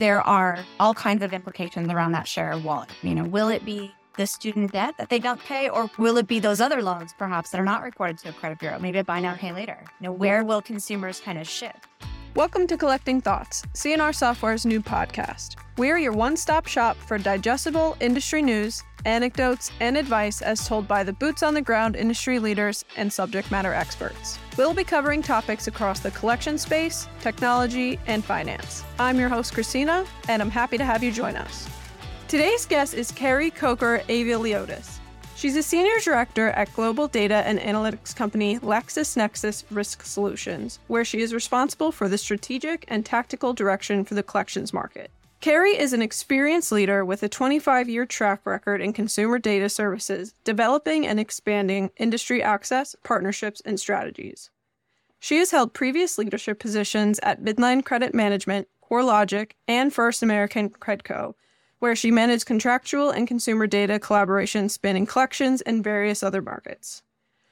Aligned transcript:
there 0.00 0.22
are 0.22 0.58
all 0.80 0.94
kinds 0.94 1.22
of 1.22 1.34
implications 1.34 1.88
around 1.90 2.12
that 2.12 2.26
share 2.26 2.50
of 2.52 2.64
wallet. 2.64 2.88
You 3.02 3.14
know, 3.14 3.24
will 3.24 3.48
it 3.48 3.66
be 3.66 3.92
the 4.16 4.26
student 4.26 4.72
debt 4.72 4.94
that 4.96 5.10
they 5.10 5.18
don't 5.18 5.40
pay, 5.44 5.68
or 5.68 5.90
will 5.98 6.16
it 6.16 6.26
be 6.26 6.40
those 6.40 6.60
other 6.60 6.82
loans 6.82 7.12
perhaps 7.18 7.50
that 7.50 7.60
are 7.60 7.64
not 7.64 7.82
recorded 7.82 8.16
to 8.18 8.30
a 8.30 8.32
credit 8.32 8.58
bureau? 8.58 8.78
Maybe 8.78 8.98
a 8.98 9.04
buy 9.04 9.20
now, 9.20 9.34
pay 9.34 9.52
later. 9.52 9.78
You 10.00 10.06
know, 10.06 10.12
where 10.12 10.42
will 10.42 10.62
consumers 10.62 11.20
kind 11.20 11.38
of 11.38 11.46
shift? 11.46 11.86
Welcome 12.36 12.68
to 12.68 12.76
Collecting 12.76 13.20
Thoughts, 13.20 13.64
C&R 13.72 14.12
Software's 14.12 14.64
new 14.64 14.80
podcast. 14.80 15.56
We're 15.76 15.98
your 15.98 16.12
one 16.12 16.36
stop 16.36 16.68
shop 16.68 16.96
for 16.96 17.18
digestible 17.18 17.96
industry 17.98 18.40
news, 18.40 18.84
anecdotes, 19.04 19.72
and 19.80 19.96
advice 19.96 20.40
as 20.40 20.66
told 20.66 20.86
by 20.86 21.02
the 21.02 21.12
boots 21.12 21.42
on 21.42 21.54
the 21.54 21.60
ground 21.60 21.96
industry 21.96 22.38
leaders 22.38 22.84
and 22.96 23.12
subject 23.12 23.50
matter 23.50 23.74
experts. 23.74 24.38
We'll 24.56 24.74
be 24.74 24.84
covering 24.84 25.22
topics 25.22 25.66
across 25.66 25.98
the 25.98 26.12
collection 26.12 26.56
space, 26.56 27.08
technology, 27.20 27.98
and 28.06 28.24
finance. 28.24 28.84
I'm 29.00 29.18
your 29.18 29.28
host, 29.28 29.52
Christina, 29.52 30.06
and 30.28 30.40
I'm 30.40 30.50
happy 30.50 30.78
to 30.78 30.84
have 30.84 31.02
you 31.02 31.10
join 31.10 31.34
us. 31.34 31.68
Today's 32.28 32.64
guest 32.64 32.94
is 32.94 33.10
Carrie 33.10 33.50
Coker 33.50 34.02
Aivaliotis. 34.08 34.99
She's 35.40 35.56
a 35.56 35.62
senior 35.62 35.98
director 36.00 36.50
at 36.50 36.74
global 36.74 37.08
data 37.08 37.36
and 37.46 37.58
analytics 37.58 38.14
company 38.14 38.58
LexisNexis 38.58 39.64
Risk 39.70 40.04
Solutions, 40.04 40.80
where 40.86 41.02
she 41.02 41.22
is 41.22 41.32
responsible 41.32 41.92
for 41.92 42.10
the 42.10 42.18
strategic 42.18 42.84
and 42.88 43.06
tactical 43.06 43.54
direction 43.54 44.04
for 44.04 44.12
the 44.12 44.22
collections 44.22 44.74
market. 44.74 45.10
Carrie 45.40 45.78
is 45.78 45.94
an 45.94 46.02
experienced 46.02 46.70
leader 46.70 47.06
with 47.06 47.22
a 47.22 47.28
25 47.30 47.88
year 47.88 48.04
track 48.04 48.44
record 48.44 48.82
in 48.82 48.92
consumer 48.92 49.38
data 49.38 49.70
services, 49.70 50.34
developing 50.44 51.06
and 51.06 51.18
expanding 51.18 51.90
industry 51.96 52.42
access, 52.42 52.94
partnerships, 53.02 53.62
and 53.64 53.80
strategies. 53.80 54.50
She 55.20 55.38
has 55.38 55.52
held 55.52 55.72
previous 55.72 56.18
leadership 56.18 56.58
positions 56.58 57.18
at 57.22 57.40
Midland 57.40 57.86
Credit 57.86 58.12
Management, 58.12 58.68
CoreLogic, 58.90 59.52
and 59.66 59.90
First 59.90 60.22
American 60.22 60.68
Credco, 60.68 61.32
where 61.80 61.96
she 61.96 62.10
managed 62.10 62.46
contractual 62.46 63.10
and 63.10 63.26
consumer 63.26 63.66
data 63.66 63.98
collaboration 63.98 64.68
spanning 64.68 65.06
collections 65.06 65.60
and 65.62 65.82
various 65.82 66.22
other 66.22 66.40
markets. 66.40 67.02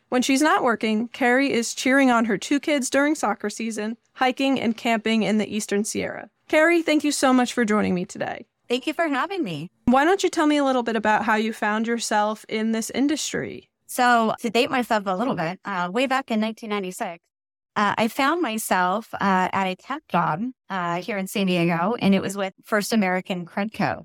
When 0.08 0.22
she's 0.22 0.40
not 0.40 0.62
working, 0.62 1.08
Carrie 1.08 1.52
is 1.52 1.74
cheering 1.74 2.10
on 2.10 2.26
her 2.26 2.38
two 2.38 2.60
kids 2.60 2.88
during 2.88 3.14
soccer 3.14 3.50
season, 3.50 3.98
hiking 4.14 4.58
and 4.58 4.76
camping 4.76 5.22
in 5.22 5.36
the 5.36 5.54
Eastern 5.54 5.84
Sierra. 5.84 6.30
Carrie, 6.48 6.82
thank 6.82 7.04
you 7.04 7.12
so 7.12 7.32
much 7.32 7.52
for 7.52 7.64
joining 7.64 7.94
me 7.94 8.06
today. 8.06 8.46
Thank 8.68 8.86
you 8.86 8.94
for 8.94 9.08
having 9.08 9.42
me. 9.42 9.70
Why 9.86 10.04
don't 10.04 10.22
you 10.22 10.30
tell 10.30 10.46
me 10.46 10.56
a 10.56 10.64
little 10.64 10.82
bit 10.82 10.96
about 10.96 11.24
how 11.24 11.34
you 11.36 11.52
found 11.52 11.86
yourself 11.86 12.44
in 12.48 12.72
this 12.72 12.90
industry? 12.90 13.68
So, 13.86 14.34
to 14.40 14.50
date 14.50 14.70
myself 14.70 15.04
a 15.06 15.16
little 15.16 15.34
bit, 15.34 15.60
uh, 15.64 15.88
way 15.90 16.06
back 16.06 16.30
in 16.30 16.40
1996, 16.40 17.22
uh, 17.76 17.94
I 17.96 18.08
found 18.08 18.42
myself 18.42 19.14
uh, 19.14 19.48
at 19.52 19.66
a 19.66 19.76
tech 19.76 20.02
job 20.08 20.42
uh, 20.68 21.00
here 21.00 21.16
in 21.16 21.26
San 21.26 21.46
Diego, 21.46 21.94
and 22.00 22.14
it 22.14 22.20
was 22.20 22.36
with 22.36 22.52
First 22.64 22.92
American 22.92 23.46
Credco. 23.46 24.04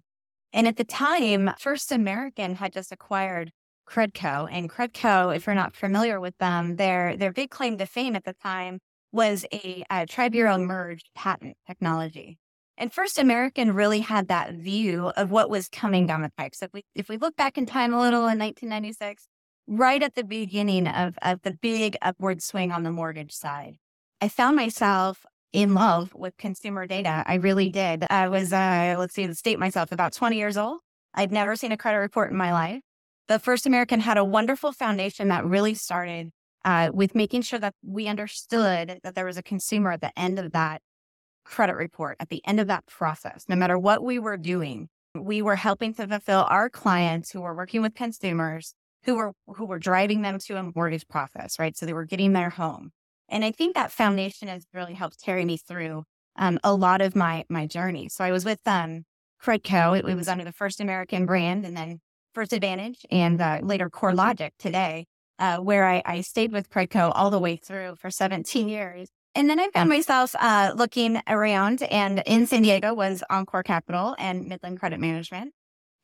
And 0.53 0.67
at 0.67 0.77
the 0.77 0.83
time, 0.83 1.51
First 1.59 1.91
American 1.91 2.55
had 2.55 2.71
just 2.71 2.91
acquired 2.91 3.51
Credco. 3.89 4.47
And 4.51 4.69
Credco, 4.69 5.35
if 5.35 5.45
you're 5.45 5.55
not 5.55 5.75
familiar 5.75 6.19
with 6.19 6.37
them, 6.37 6.75
their 6.75 7.17
their 7.17 7.33
big 7.33 7.49
claim 7.49 7.77
to 7.79 7.85
fame 7.85 8.15
at 8.15 8.23
the 8.23 8.33
time 8.33 8.79
was 9.11 9.45
a, 9.51 9.83
a 9.89 10.05
tri-bureau 10.05 10.57
merged 10.57 11.09
patent 11.15 11.57
technology. 11.67 12.37
And 12.77 12.91
First 12.91 13.19
American 13.19 13.73
really 13.73 13.99
had 13.99 14.27
that 14.29 14.53
view 14.53 15.11
of 15.15 15.29
what 15.29 15.49
was 15.49 15.69
coming 15.69 16.07
down 16.07 16.21
the 16.21 16.31
pipe. 16.37 16.55
So 16.55 16.65
if 16.65 16.73
we 16.73 16.83
if 16.95 17.09
we 17.09 17.17
look 17.17 17.35
back 17.35 17.57
in 17.57 17.65
time 17.65 17.93
a 17.93 17.99
little 17.99 18.27
in 18.27 18.39
1996, 18.39 19.27
right 19.67 20.01
at 20.01 20.15
the 20.15 20.23
beginning 20.23 20.88
of, 20.88 21.17
of 21.21 21.41
the 21.41 21.57
big 21.61 21.97
upward 22.01 22.41
swing 22.41 22.71
on 22.71 22.83
the 22.83 22.91
mortgage 22.91 23.33
side, 23.33 23.77
I 24.21 24.29
found 24.29 24.55
myself 24.55 25.25
in 25.53 25.73
love 25.73 26.13
with 26.13 26.35
consumer 26.37 26.85
data. 26.85 27.23
I 27.25 27.35
really 27.35 27.69
did. 27.69 28.05
I 28.09 28.27
was, 28.27 28.51
uh, 28.51 28.95
let's 28.97 29.13
see, 29.13 29.31
state 29.33 29.59
myself, 29.59 29.91
about 29.91 30.13
20 30.13 30.35
years 30.35 30.57
old. 30.57 30.79
I'd 31.13 31.31
never 31.31 31.55
seen 31.55 31.71
a 31.71 31.77
credit 31.77 31.99
report 31.99 32.31
in 32.31 32.37
my 32.37 32.51
life. 32.51 32.81
The 33.27 33.39
First 33.39 33.65
American 33.65 33.99
had 33.99 34.17
a 34.17 34.25
wonderful 34.25 34.71
foundation 34.71 35.29
that 35.29 35.45
really 35.45 35.75
started 35.75 36.31
uh, 36.66 36.89
with 36.94 37.16
making 37.16 37.44
sure 37.44 37.59
that 37.59 37.75
we 37.83 38.07
understood 38.07 39.00
that 39.03 39.16
there 39.16 39.25
was 39.25 39.38
a 39.38 39.44
consumer 39.44 39.91
at 39.91 40.01
the 40.01 40.17
end 40.19 40.39
of 40.39 40.51
that 40.53 40.81
credit 41.45 41.75
report, 41.75 42.17
at 42.19 42.29
the 42.29 42.41
end 42.45 42.59
of 42.59 42.67
that 42.67 42.85
process, 42.88 43.45
no 43.47 43.55
matter 43.55 43.78
what 43.78 44.03
we 44.03 44.19
were 44.19 44.38
doing. 44.38 44.89
We 45.16 45.41
were 45.41 45.55
helping 45.55 45.94
to 45.95 46.07
fulfill 46.07 46.45
our 46.49 46.69
clients 46.69 47.31
who 47.31 47.41
were 47.41 47.55
working 47.55 47.81
with 47.83 47.94
consumers 47.94 48.73
who 49.03 49.16
were 49.16 49.33
who 49.47 49.66
were 49.66 49.79
driving 49.79 50.22
them 50.22 50.39
to 50.39 50.57
a 50.57 50.72
mortgage 50.75 51.07
process, 51.07 51.59
right? 51.59 51.75
So 51.75 51.85
they 51.85 51.94
were 51.94 52.05
getting 52.05 52.33
their 52.33 52.49
home. 52.49 52.91
And 53.29 53.44
I 53.44 53.51
think 53.51 53.75
that 53.75 53.91
foundation 53.91 54.47
has 54.47 54.66
really 54.73 54.94
helped 54.94 55.23
carry 55.23 55.45
me 55.45 55.57
through 55.57 56.03
um, 56.35 56.59
a 56.63 56.73
lot 56.73 57.01
of 57.01 57.16
my 57.16 57.45
my 57.50 57.67
journey. 57.67 58.09
So 58.09 58.23
I 58.23 58.31
was 58.31 58.45
with 58.45 58.59
um, 58.66 59.03
Credco. 59.41 59.97
It, 59.97 60.07
it, 60.07 60.16
was 60.16 60.28
under 60.28 60.44
the 60.44 60.51
First 60.51 60.79
American 60.79 61.25
brand, 61.25 61.66
and 61.66 61.75
then 61.75 62.00
First 62.34 62.53
Advantage, 62.53 63.06
and 63.11 63.41
uh, 63.41 63.59
later 63.61 63.89
CoreLogic 63.89 64.51
today, 64.57 65.06
uh, 65.39 65.57
where 65.57 65.88
I, 65.88 66.01
I, 66.06 66.22
stayed 66.22 66.51
with 66.51 66.69
Credco 66.69 67.11
all 67.13 67.29
the 67.29 67.39
way 67.39 67.56
through 67.56 67.95
for 68.00 68.09
17 68.09 68.67
years. 68.67 69.09
And 69.35 69.50
then 69.50 69.59
I 69.59 69.69
found 69.69 69.90
myself 69.90 70.35
uh, 70.40 70.73
looking 70.75 71.19
around, 71.28 71.84
and 71.84 72.22
in 72.25 72.45
San 72.45 72.61
Diego 72.61 72.94
was 72.94 73.23
Encore 73.29 73.63
Capital 73.63 74.16
and 74.19 74.47
Midland 74.47 74.79
Credit 74.79 75.00
Management 75.00 75.53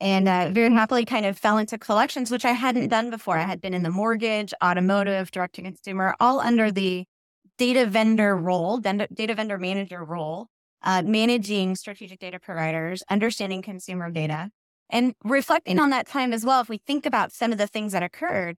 and 0.00 0.28
uh, 0.28 0.48
very 0.50 0.72
happily 0.72 1.04
kind 1.04 1.26
of 1.26 1.38
fell 1.38 1.58
into 1.58 1.76
collections, 1.76 2.30
which 2.30 2.44
I 2.44 2.52
hadn't 2.52 2.88
done 2.88 3.10
before. 3.10 3.36
I 3.36 3.42
had 3.42 3.60
been 3.60 3.74
in 3.74 3.82
the 3.82 3.90
mortgage, 3.90 4.54
automotive, 4.64 5.30
direct 5.30 5.54
to 5.56 5.62
consumer, 5.62 6.14
all 6.18 6.40
under 6.40 6.70
the 6.70 7.04
data 7.58 7.84
vendor 7.84 8.36
role, 8.36 8.78
data 8.78 9.34
vendor 9.34 9.58
manager 9.58 10.02
role, 10.02 10.48
uh, 10.82 11.02
managing 11.04 11.76
strategic 11.76 12.18
data 12.18 12.38
providers, 12.40 13.02
understanding 13.10 13.60
consumer 13.60 14.10
data, 14.10 14.50
and 14.88 15.14
reflecting 15.22 15.78
on 15.78 15.90
that 15.90 16.06
time 16.06 16.32
as 16.32 16.44
well. 16.44 16.62
If 16.62 16.70
we 16.70 16.78
think 16.78 17.04
about 17.04 17.32
some 17.32 17.52
of 17.52 17.58
the 17.58 17.66
things 17.66 17.92
that 17.92 18.02
occurred, 18.02 18.56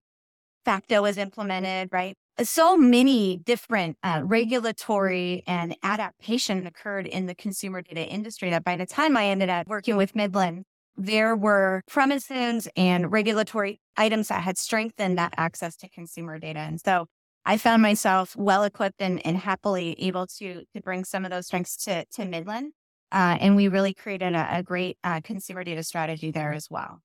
FACTA 0.64 1.02
was 1.02 1.18
implemented, 1.18 1.88
right? 1.92 2.14
So 2.42 2.76
many 2.76 3.38
different 3.38 3.98
uh, 4.02 4.22
regulatory 4.24 5.42
and 5.46 5.76
adaptation 5.82 6.66
occurred 6.66 7.06
in 7.06 7.26
the 7.26 7.34
consumer 7.34 7.82
data 7.82 8.06
industry 8.06 8.50
that 8.50 8.64
by 8.64 8.76
the 8.76 8.86
time 8.86 9.16
I 9.16 9.26
ended 9.26 9.50
up 9.50 9.66
working 9.66 9.96
with 9.96 10.14
Midland, 10.14 10.64
there 10.96 11.34
were 11.34 11.82
premises 11.88 12.68
and 12.76 13.10
regulatory 13.10 13.80
items 13.96 14.28
that 14.28 14.42
had 14.42 14.58
strengthened 14.58 15.18
that 15.18 15.34
access 15.36 15.76
to 15.76 15.88
consumer 15.88 16.38
data. 16.38 16.60
And 16.60 16.80
so 16.80 17.06
I 17.44 17.56
found 17.56 17.82
myself 17.82 18.36
well 18.36 18.62
equipped 18.62 19.00
and, 19.00 19.24
and 19.26 19.36
happily 19.36 19.96
able 19.98 20.26
to 20.38 20.64
to 20.72 20.80
bring 20.80 21.04
some 21.04 21.24
of 21.24 21.30
those 21.30 21.46
strengths 21.46 21.76
to 21.84 22.04
to 22.04 22.24
Midland, 22.24 22.72
uh, 23.10 23.36
and 23.40 23.56
we 23.56 23.68
really 23.68 23.94
created 23.94 24.34
a, 24.34 24.58
a 24.58 24.62
great 24.62 24.96
uh, 25.02 25.20
consumer 25.22 25.64
data 25.64 25.82
strategy 25.82 26.30
there 26.30 26.52
as 26.52 26.68
well. 26.70 27.00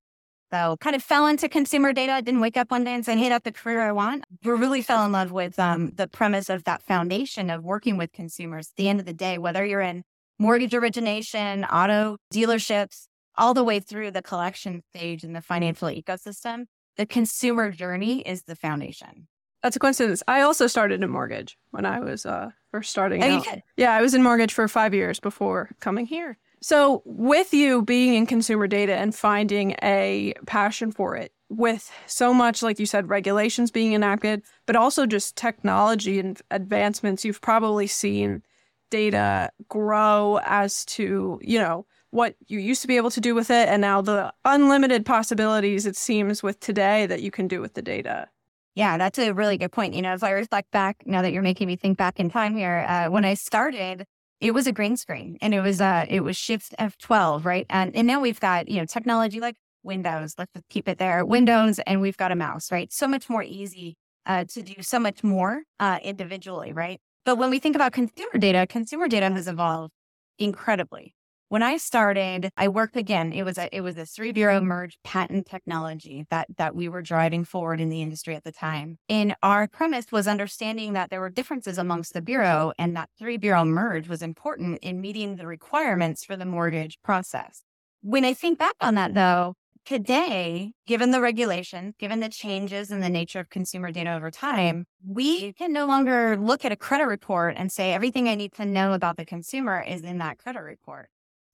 So 0.52 0.78
kind 0.80 0.96
of 0.96 1.04
fell 1.04 1.28
into 1.28 1.50
consumer 1.50 1.92
data. 1.92 2.22
Didn't 2.24 2.40
wake 2.40 2.56
up 2.56 2.70
one 2.70 2.84
day 2.84 2.94
and 2.94 3.04
say, 3.04 3.18
"Hey, 3.18 3.30
that's 3.30 3.44
the 3.44 3.52
career 3.52 3.82
I 3.82 3.92
want." 3.92 4.26
We 4.44 4.52
really 4.52 4.84
fell 4.84 5.04
in 5.06 5.12
love 5.12 5.32
with 5.32 5.58
um, 5.58 5.92
the 5.96 6.08
premise 6.08 6.50
of 6.50 6.64
that 6.66 6.84
foundation 6.84 7.50
of 7.50 7.64
working 7.64 7.98
with 7.98 8.12
consumers. 8.12 8.70
At 8.70 8.76
the 8.76 8.90
end 8.90 9.00
of 9.00 9.08
the 9.08 9.14
day, 9.14 9.40
whether 9.40 9.66
you're 9.66 9.82
in 9.82 10.04
mortgage 10.38 10.76
origination, 10.76 11.66
auto 11.66 12.18
dealerships, 12.32 13.07
all 13.38 13.54
the 13.54 13.64
way 13.64 13.80
through 13.80 14.12
the 14.12 14.22
collection 14.22 14.82
stage 14.94 15.24
in 15.24 15.34
the 15.34 15.42
financial 15.42 15.88
ecosystem, 15.88 16.66
the 16.98 17.06
consumer 17.06 17.72
journey 17.72 18.22
is 18.22 18.44
the 18.44 18.56
foundation. 18.56 19.28
That's 19.64 19.76
a 19.76 19.80
coincidence. 19.80 20.24
I 20.28 20.42
also 20.42 20.68
started 20.68 21.04
in 21.04 21.10
mortgage 21.10 21.58
when 21.72 21.86
I 21.86 22.00
was 22.00 22.26
uh, 22.26 22.52
first 22.72 22.90
starting 22.90 23.24
oh, 23.24 23.38
out. 23.38 23.48
Yeah, 23.76 23.94
I 23.94 24.02
was 24.02 24.14
in 24.14 24.24
mortgage 24.24 24.54
for 24.54 24.68
five 24.68 24.94
years 24.94 25.20
before 25.20 25.70
coming 25.80 26.06
here. 26.06 26.38
So, 26.62 27.04
with 27.06 27.54
you 27.54 27.84
being 27.84 28.16
in 28.16 28.26
consumer 28.26 28.68
data 28.68 28.96
and 28.96 29.14
finding 29.14 29.76
a 29.84 30.34
passion 30.48 30.92
for 30.92 31.16
it, 31.16 31.32
with 31.50 31.92
so 32.08 32.34
much, 32.34 32.62
like 32.62 32.80
you 32.80 32.86
said, 32.86 33.10
regulations 33.10 33.72
being 33.72 33.94
enacted, 33.94 34.44
but 34.66 34.76
also 34.76 35.06
just 35.06 35.36
technology 35.36 36.20
and 36.20 36.42
advancements, 36.52 37.24
you've 37.24 37.42
probably 37.42 37.88
seen 37.88 38.44
data 38.90 39.52
grow 39.68 40.40
as 40.44 40.84
to, 40.86 41.40
you 41.42 41.60
know, 41.60 41.86
what 42.12 42.36
you 42.48 42.60
used 42.60 42.82
to 42.82 42.88
be 42.88 42.98
able 42.98 43.12
to 43.12 43.22
do 43.22 43.36
with 43.36 43.50
it 43.50 43.68
and 43.68 43.82
now 43.82 44.02
the 44.02 44.34
unlimited 44.46 45.06
possibilities 45.06 45.86
it 45.86 45.96
seems 45.96 46.42
with 46.42 46.60
today 46.60 47.06
that 47.06 47.22
you 47.22 47.32
can 47.32 47.48
do 47.48 47.62
with 47.62 47.74
the 47.74 47.82
data. 47.82 48.28
Yeah, 48.76 48.98
that's 48.98 49.18
a 49.18 49.34
really 49.34 49.58
good 49.58 49.72
point. 49.72 49.96
You 49.96 50.04
know, 50.04 50.12
as 50.12 50.24
I 50.24 50.32
reflect 50.32 50.72
back, 50.72 51.04
now 51.06 51.22
that 51.22 51.32
you're 51.32 51.42
making 51.42 51.68
me 51.68 51.76
think 51.76 51.98
back 51.98 52.20
in 52.20 52.30
time 52.30 52.56
here, 52.56 52.86
uh, 52.88 53.10
when 53.10 53.26
I 53.26 53.34
started, 53.34 54.06
it 54.40 54.54
was 54.54 54.68
a 54.68 54.72
green 54.72 54.96
screen 54.98 55.38
and 55.42 55.54
it 55.54 55.62
was 55.62 55.82
uh 55.82 56.06
it 56.08 56.22
was 56.22 56.38
Shift 56.38 56.76
F12, 56.80 57.44
right? 57.44 57.66
And 57.70 57.96
and 57.96 58.06
now 58.06 58.22
we've 58.22 58.40
got 58.40 58.70
you 58.70 58.80
know 58.80 58.86
technology 58.86 59.40
like 59.40 59.56
Windows. 59.84 60.36
Let's 60.38 60.52
keep 60.70 60.88
it 60.88 61.00
there, 61.00 61.26
Windows, 61.26 61.80
and 61.80 62.02
we've 62.02 62.18
got 62.18 62.32
a 62.32 62.36
mouse, 62.36 62.72
right? 62.72 62.92
So 62.94 63.08
much 63.08 63.30
more 63.30 63.42
easy 63.44 63.98
uh, 64.28 64.44
to 64.46 64.62
do 64.62 64.82
so 64.82 65.00
much 65.00 65.24
more 65.24 65.64
uh, 65.80 66.00
individually, 66.04 66.72
right? 66.74 67.00
But 67.26 67.38
when 67.38 67.50
we 67.50 67.60
think 67.60 67.76
about 67.76 67.94
consumer 67.94 68.38
data, 68.38 68.68
consumer 68.68 69.08
data 69.08 69.30
has 69.30 69.48
evolved 69.48 69.92
incredibly. 70.38 71.16
When 71.50 71.64
I 71.64 71.78
started, 71.78 72.50
I 72.58 72.68
worked 72.68 72.98
again. 72.98 73.32
It 73.32 73.44
was 73.44 73.58
a 73.58 73.74
it 73.74 73.80
was 73.80 73.96
a 73.98 74.06
three 74.06 74.34
bureau 74.34 74.60
merge 74.60 74.98
patent 75.06 75.46
technology 75.46 76.26
that 76.30 76.48
that 76.58 76.76
we 76.76 76.90
were 76.90 77.02
driving 77.02 77.46
forward 77.46 77.80
in 77.80 77.88
the 77.88 78.02
industry 78.02 78.36
at 78.36 78.44
the 78.44 78.52
time. 78.52 78.98
And 79.08 79.34
our 79.42 79.66
premise 79.70 80.12
was 80.12 80.28
understanding 80.28 80.92
that 80.94 81.10
there 81.10 81.22
were 81.22 81.30
differences 81.30 81.78
amongst 81.78 82.14
the 82.14 82.22
bureau, 82.22 82.74
and 82.78 82.98
that 82.98 83.10
three 83.18 83.38
bureau 83.38 83.64
merge 83.64 84.10
was 84.10 84.22
important 84.22 84.80
in 84.82 85.00
meeting 85.00 85.38
the 85.38 85.48
requirements 85.48 86.26
for 86.26 86.36
the 86.36 86.46
mortgage 86.46 87.00
process. 87.02 87.62
When 88.02 88.26
I 88.26 88.34
think 88.34 88.60
back 88.60 88.76
on 88.82 88.96
that, 88.96 89.14
though, 89.14 89.54
today, 89.86 90.74
given 90.86 91.12
the 91.12 91.22
regulations, 91.22 91.96
given 91.98 92.20
the 92.20 92.28
changes 92.28 92.92
in 92.92 93.00
the 93.00 93.10
nature 93.10 93.40
of 93.40 93.50
consumer 93.50 93.90
data 93.90 94.12
over 94.12 94.32
time, 94.32 94.86
we 95.06 95.54
can 95.54 95.72
no 95.72 95.86
longer 95.86 96.36
look 96.36 96.66
at 96.66 96.74
a 96.74 96.76
credit 96.76 97.06
report 97.06 97.56
and 97.58 97.72
say 97.72 97.94
everything 97.94 98.28
I 98.28 98.36
need 98.36 98.52
to 98.56 98.66
know 98.66 98.92
about 98.92 99.16
the 99.16 99.26
consumer 99.26 99.82
is 99.82 100.02
in 100.02 100.18
that 100.18 100.40
credit 100.40 100.62
report. 100.62 101.08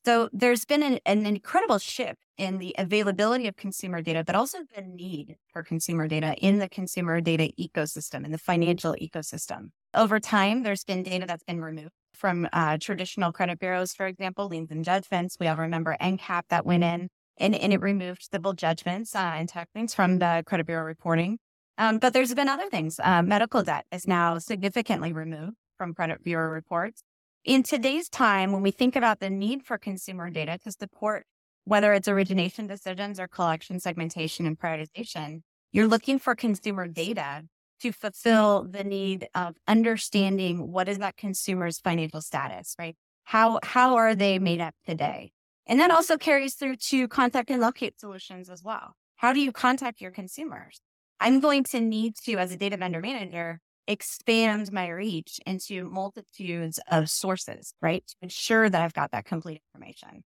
So 0.06 0.30
there's 0.34 0.66
been 0.66 0.84
an, 0.84 1.00
an, 1.06 1.26
incredible 1.26 1.78
shift 1.78 2.20
in 2.38 2.58
the 2.58 2.76
availability 2.78 3.48
of 3.48 3.56
consumer 3.56 4.02
data, 4.02 4.24
but 4.26 4.36
also 4.36 4.60
the 4.76 4.82
need 4.82 5.38
for 5.54 5.64
consumer 5.64 6.10
data 6.10 6.36
in 6.40 6.60
the 6.60 6.68
consumer 6.68 7.22
data 7.22 7.52
ecosystem, 7.58 8.26
in 8.26 8.32
the 8.32 8.38
financial 8.38 8.96
ecosystem. 9.02 9.70
Over 9.94 10.20
time, 10.20 10.64
there's 10.64 10.84
been 10.84 11.04
data 11.04 11.26
that's 11.26 11.44
been 11.44 11.62
removed 11.62 11.94
from 12.14 12.50
uh, 12.52 12.78
traditional 12.82 13.32
credit 13.32 13.60
bureaus, 13.60 13.94
for 13.94 14.06
example, 14.06 14.48
liens 14.48 14.72
and 14.72 14.84
judgments. 14.84 15.38
We 15.40 15.48
all 15.48 15.56
remember 15.56 15.96
NCAP 16.02 16.44
that 16.50 16.66
went 16.66 16.84
in 16.84 17.08
and, 17.38 17.56
and 17.56 17.72
it 17.72 17.82
removed 17.82 18.28
civil 18.30 18.54
judgments 18.54 19.16
uh, 19.16 19.34
and 19.36 19.48
techniques 19.48 19.94
from 19.94 20.20
the 20.20 20.44
credit 20.46 20.66
bureau 20.66 20.84
reporting. 20.84 21.38
Um, 21.78 21.98
but 22.00 22.12
there's 22.12 22.34
been 22.34 22.50
other 22.50 22.70
things. 22.70 23.00
Uh, 23.02 23.22
medical 23.24 23.64
debt 23.64 23.86
is 23.92 24.06
now 24.06 24.38
significantly 24.38 25.14
removed 25.14 25.56
from 25.78 25.94
credit 25.94 26.24
bureau 26.24 26.50
reports 26.50 27.04
in 27.46 27.64
today's 27.64 28.10
time, 28.10 28.52
when 28.52 28.62
we 28.62 28.72
think 28.72 28.96
about 28.96 29.20
the 29.20 29.30
need 29.30 29.66
for 29.66 29.78
consumer 29.78 30.30
data 30.30 30.58
to 30.64 30.72
support 30.72 31.26
whether 31.66 31.94
it's 31.94 32.08
origination 32.08 32.68
decisions 32.68 33.20
or 33.20 33.28
collection 33.28 33.80
segmentation 33.80 34.46
and 34.46 34.60
prioritization, 34.60 35.42
you're 35.72 35.88
looking 35.88 36.20
for 36.20 36.36
consumer 36.36 36.88
data 36.88 37.44
to 37.82 37.92
fulfill 37.92 38.66
the 38.70 38.84
need 38.84 39.28
of 39.36 39.56
understanding 39.68 40.72
what 40.72 40.88
is 40.88 41.00
that 41.00 41.18
consumer's 41.18 41.80
financial 41.80 42.22
status, 42.22 42.76
right? 42.80 42.96
How 43.26 43.60
how 43.64 43.96
are 43.96 44.16
they 44.16 44.40
made 44.40 44.62
up 44.62 44.76
today? 44.86 45.32
And 45.68 45.80
that 45.80 45.92
also 45.92 46.18
carries 46.18 46.56
through 46.56 46.78
to 46.78 47.08
contact 47.08 47.50
and 47.50 47.62
locate 47.62 48.00
solutions 48.00 48.50
as 48.50 48.64
well. 48.64 48.94
How 49.16 49.34
do 49.34 49.40
you 49.40 49.52
contact 49.52 50.02
your 50.02 50.12
consumers? 50.12 50.82
I'm 51.20 51.40
going 51.40 51.64
to 51.66 51.80
need 51.80 52.16
to, 52.26 52.36
as 52.36 52.52
a 52.52 52.58
data 52.58 52.76
vendor 52.76 53.00
manager, 53.00 53.60
expand 53.88 54.72
my 54.72 54.88
reach 54.90 55.40
into 55.46 55.90
multitudes 55.90 56.80
of 56.90 57.10
sources, 57.10 57.74
right? 57.82 58.06
To 58.08 58.16
ensure 58.22 58.70
that 58.70 58.82
I've 58.82 58.94
got 58.94 59.12
that 59.12 59.26
complete 59.26 59.62
information. 59.74 60.24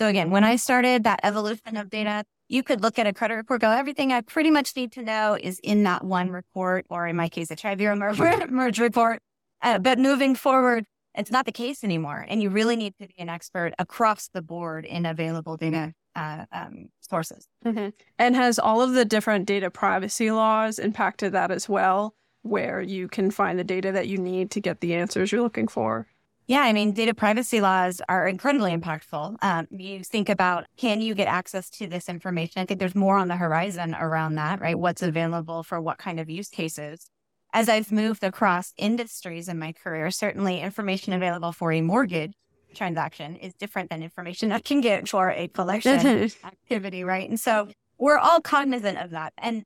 So 0.00 0.06
again, 0.06 0.30
when 0.30 0.44
I 0.44 0.56
started 0.56 1.04
that 1.04 1.20
evolution 1.22 1.76
of 1.76 1.90
data, 1.90 2.24
you 2.48 2.62
could 2.62 2.80
look 2.80 2.98
at 2.98 3.06
a 3.06 3.12
credit 3.12 3.34
report, 3.34 3.60
go, 3.60 3.70
everything 3.70 4.12
I 4.12 4.22
pretty 4.22 4.50
much 4.50 4.74
need 4.74 4.92
to 4.92 5.02
know 5.02 5.38
is 5.40 5.60
in 5.62 5.82
that 5.84 6.04
one 6.04 6.30
report, 6.30 6.86
or 6.88 7.06
in 7.06 7.16
my 7.16 7.28
case, 7.28 7.50
a 7.50 7.56
Tri-Bureau 7.56 7.96
merge, 7.96 8.48
merge 8.48 8.78
report. 8.78 9.20
Uh, 9.62 9.78
but 9.78 9.98
moving 9.98 10.34
forward, 10.34 10.86
it's 11.14 11.30
not 11.30 11.44
the 11.44 11.52
case 11.52 11.84
anymore. 11.84 12.24
And 12.28 12.42
you 12.42 12.50
really 12.50 12.76
need 12.76 12.94
to 13.00 13.06
be 13.06 13.14
an 13.18 13.28
expert 13.28 13.74
across 13.78 14.28
the 14.32 14.42
board 14.42 14.84
in 14.84 15.06
available 15.06 15.56
data 15.56 15.92
uh, 16.16 16.46
um, 16.52 16.88
sources. 17.00 17.46
Mm-hmm. 17.64 17.90
And 18.18 18.36
has 18.36 18.58
all 18.58 18.80
of 18.80 18.92
the 18.92 19.04
different 19.04 19.46
data 19.46 19.70
privacy 19.70 20.30
laws 20.30 20.78
impacted 20.78 21.32
that 21.32 21.50
as 21.50 21.68
well? 21.68 22.14
Where 22.42 22.80
you 22.80 23.08
can 23.08 23.30
find 23.30 23.58
the 23.58 23.64
data 23.64 23.92
that 23.92 24.08
you 24.08 24.18
need 24.18 24.50
to 24.52 24.60
get 24.60 24.80
the 24.80 24.94
answers 24.94 25.30
you're 25.30 25.42
looking 25.42 25.68
for. 25.68 26.06
Yeah, 26.46 26.62
I 26.62 26.72
mean, 26.72 26.92
data 26.92 27.14
privacy 27.14 27.60
laws 27.60 28.02
are 28.08 28.26
incredibly 28.26 28.76
impactful. 28.76 29.36
Um, 29.40 29.68
you 29.70 30.02
think 30.02 30.28
about 30.28 30.66
can 30.76 31.00
you 31.00 31.14
get 31.14 31.28
access 31.28 31.70
to 31.70 31.86
this 31.86 32.08
information? 32.08 32.60
I 32.60 32.64
think 32.64 32.80
there's 32.80 32.96
more 32.96 33.16
on 33.16 33.28
the 33.28 33.36
horizon 33.36 33.94
around 33.94 34.34
that, 34.34 34.60
right? 34.60 34.76
What's 34.76 35.00
available 35.00 35.62
for 35.62 35.80
what 35.80 35.98
kind 35.98 36.18
of 36.18 36.28
use 36.28 36.48
cases? 36.48 37.08
As 37.52 37.68
I've 37.68 37.92
moved 37.92 38.24
across 38.24 38.72
industries 38.76 39.48
in 39.48 39.60
my 39.60 39.72
career, 39.72 40.10
certainly 40.10 40.60
information 40.60 41.12
available 41.12 41.52
for 41.52 41.70
a 41.70 41.82
mortgage 41.82 42.32
transaction 42.74 43.36
is 43.36 43.54
different 43.54 43.90
than 43.90 44.02
information 44.02 44.50
I 44.50 44.58
can 44.58 44.80
get 44.80 45.08
for 45.08 45.30
a 45.30 45.46
collection 45.48 46.30
activity, 46.44 47.04
right? 47.04 47.28
And 47.28 47.38
so 47.38 47.68
we're 47.98 48.18
all 48.18 48.40
cognizant 48.40 48.98
of 48.98 49.10
that. 49.10 49.32
And 49.38 49.62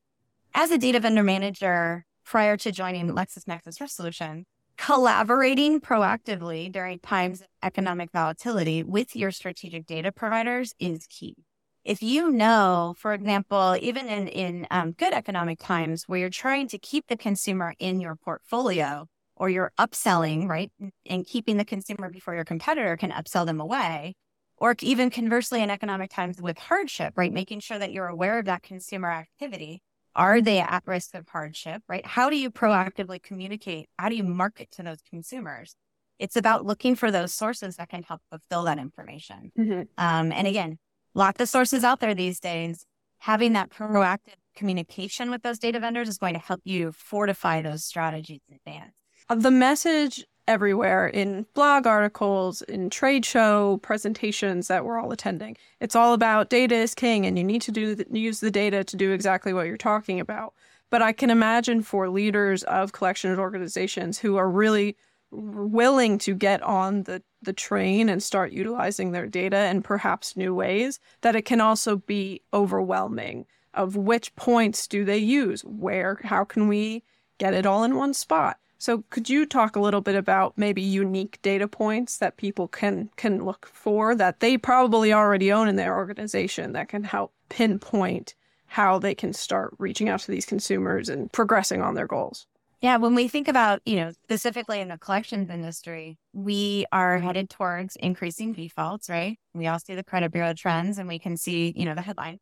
as 0.54 0.70
a 0.70 0.76
data 0.76 1.00
vendor 1.00 1.22
manager, 1.22 2.04
prior 2.24 2.56
to 2.56 2.72
joining 2.72 3.08
LexisNexis 3.10 3.80
Risk 3.80 3.96
Solutions, 3.96 4.44
collaborating 4.76 5.80
proactively 5.80 6.70
during 6.70 6.98
times 6.98 7.40
of 7.40 7.46
economic 7.62 8.10
volatility 8.12 8.82
with 8.82 9.14
your 9.14 9.30
strategic 9.30 9.86
data 9.86 10.10
providers 10.10 10.74
is 10.78 11.06
key. 11.08 11.36
If 11.84 12.02
you 12.02 12.30
know, 12.30 12.94
for 12.96 13.12
example, 13.12 13.76
even 13.80 14.08
in, 14.08 14.28
in 14.28 14.66
um, 14.70 14.92
good 14.92 15.12
economic 15.12 15.58
times 15.58 16.04
where 16.06 16.18
you're 16.18 16.30
trying 16.30 16.66
to 16.68 16.78
keep 16.78 17.06
the 17.08 17.16
consumer 17.16 17.74
in 17.78 18.00
your 18.00 18.16
portfolio 18.16 19.06
or 19.36 19.50
you're 19.50 19.72
upselling, 19.78 20.48
right, 20.48 20.72
and 21.06 21.26
keeping 21.26 21.58
the 21.58 21.64
consumer 21.64 22.08
before 22.08 22.34
your 22.34 22.44
competitor 22.44 22.96
can 22.96 23.10
upsell 23.10 23.44
them 23.44 23.60
away, 23.60 24.14
or 24.56 24.74
even 24.80 25.10
conversely 25.10 25.62
in 25.62 25.70
economic 25.70 26.10
times 26.10 26.40
with 26.40 26.56
hardship, 26.56 27.12
right, 27.16 27.32
making 27.32 27.60
sure 27.60 27.78
that 27.78 27.92
you're 27.92 28.06
aware 28.06 28.38
of 28.38 28.46
that 28.46 28.62
consumer 28.62 29.10
activity 29.10 29.82
are 30.16 30.40
they 30.40 30.60
at 30.60 30.82
risk 30.86 31.14
of 31.14 31.28
hardship, 31.28 31.82
right? 31.88 32.04
How 32.06 32.30
do 32.30 32.36
you 32.36 32.50
proactively 32.50 33.22
communicate? 33.22 33.88
How 33.98 34.08
do 34.08 34.16
you 34.16 34.24
market 34.24 34.70
to 34.72 34.82
those 34.82 34.98
consumers? 35.08 35.76
It's 36.18 36.36
about 36.36 36.64
looking 36.64 36.94
for 36.94 37.10
those 37.10 37.34
sources 37.34 37.76
that 37.76 37.88
can 37.88 38.02
help 38.02 38.20
fulfill 38.30 38.64
that 38.64 38.78
information. 38.78 39.52
Mm-hmm. 39.58 39.82
Um, 39.98 40.32
and 40.32 40.46
again, 40.46 40.78
lots 41.14 41.40
of 41.40 41.48
sources 41.48 41.84
out 41.84 42.00
there 42.00 42.14
these 42.14 42.40
days. 42.40 42.86
Having 43.18 43.54
that 43.54 43.70
proactive 43.70 44.36
communication 44.54 45.30
with 45.30 45.42
those 45.42 45.58
data 45.58 45.80
vendors 45.80 46.08
is 46.08 46.18
going 46.18 46.34
to 46.34 46.40
help 46.40 46.60
you 46.64 46.92
fortify 46.92 47.62
those 47.62 47.84
strategies 47.84 48.40
in 48.48 48.56
advance. 48.56 48.94
The 49.28 49.50
message 49.50 50.24
everywhere 50.46 51.06
in 51.06 51.46
blog 51.54 51.86
articles, 51.86 52.62
in 52.62 52.90
trade 52.90 53.24
show 53.24 53.78
presentations 53.82 54.68
that 54.68 54.84
we're 54.84 54.98
all 54.98 55.12
attending. 55.12 55.56
It's 55.80 55.96
all 55.96 56.12
about 56.12 56.50
data 56.50 56.74
is 56.74 56.94
king 56.94 57.26
and 57.26 57.38
you 57.38 57.44
need 57.44 57.62
to 57.62 57.72
do 57.72 57.94
the, 57.94 58.06
use 58.10 58.40
the 58.40 58.50
data 58.50 58.84
to 58.84 58.96
do 58.96 59.12
exactly 59.12 59.52
what 59.52 59.66
you're 59.66 59.76
talking 59.76 60.20
about. 60.20 60.54
But 60.90 61.02
I 61.02 61.12
can 61.12 61.30
imagine 61.30 61.82
for 61.82 62.08
leaders 62.08 62.62
of 62.64 62.92
collections 62.92 63.38
organizations 63.38 64.18
who 64.18 64.36
are 64.36 64.50
really 64.50 64.96
willing 65.30 66.18
to 66.18 66.34
get 66.34 66.62
on 66.62 67.02
the, 67.04 67.22
the 67.42 67.52
train 67.52 68.08
and 68.08 68.22
start 68.22 68.52
utilizing 68.52 69.12
their 69.12 69.26
data 69.26 69.66
in 69.66 69.82
perhaps 69.82 70.36
new 70.36 70.54
ways, 70.54 71.00
that 71.22 71.34
it 71.34 71.44
can 71.44 71.60
also 71.60 71.96
be 71.96 72.42
overwhelming 72.52 73.46
of 73.74 73.96
which 73.96 74.34
points 74.36 74.86
do 74.86 75.04
they 75.04 75.18
use? 75.18 75.62
Where, 75.62 76.20
how 76.24 76.44
can 76.44 76.68
we 76.68 77.02
get 77.38 77.54
it 77.54 77.66
all 77.66 77.84
in 77.84 77.96
one 77.96 78.14
spot? 78.14 78.58
So 78.78 79.04
could 79.10 79.30
you 79.30 79.46
talk 79.46 79.76
a 79.76 79.80
little 79.80 80.00
bit 80.00 80.14
about 80.14 80.58
maybe 80.58 80.82
unique 80.82 81.40
data 81.42 81.66
points 81.68 82.18
that 82.18 82.36
people 82.36 82.68
can 82.68 83.10
can 83.16 83.44
look 83.44 83.66
for 83.72 84.14
that 84.14 84.40
they 84.40 84.58
probably 84.58 85.12
already 85.12 85.52
own 85.52 85.68
in 85.68 85.76
their 85.76 85.96
organization 85.96 86.72
that 86.72 86.88
can 86.88 87.04
help 87.04 87.32
pinpoint 87.48 88.34
how 88.66 88.98
they 88.98 89.14
can 89.14 89.32
start 89.32 89.74
reaching 89.78 90.08
out 90.08 90.20
to 90.20 90.30
these 90.30 90.44
consumers 90.44 91.08
and 91.08 91.32
progressing 91.32 91.80
on 91.80 91.94
their 91.94 92.06
goals? 92.06 92.46
Yeah, 92.80 92.98
when 92.98 93.14
we 93.14 93.28
think 93.28 93.48
about, 93.48 93.80
you 93.86 93.96
know, 93.96 94.10
specifically 94.24 94.80
in 94.80 94.88
the 94.88 94.98
collections 94.98 95.48
industry, 95.48 96.18
we 96.34 96.84
are 96.92 97.18
headed 97.18 97.48
towards 97.48 97.96
increasing 97.96 98.52
defaults, 98.52 99.08
right? 99.08 99.38
We 99.54 99.66
all 99.68 99.78
see 99.78 99.94
the 99.94 100.04
credit 100.04 100.32
bureau 100.32 100.52
trends 100.52 100.98
and 100.98 101.08
we 101.08 101.18
can 101.18 101.38
see, 101.38 101.72
you 101.74 101.86
know, 101.86 101.94
the 101.94 102.02
headline. 102.02 102.40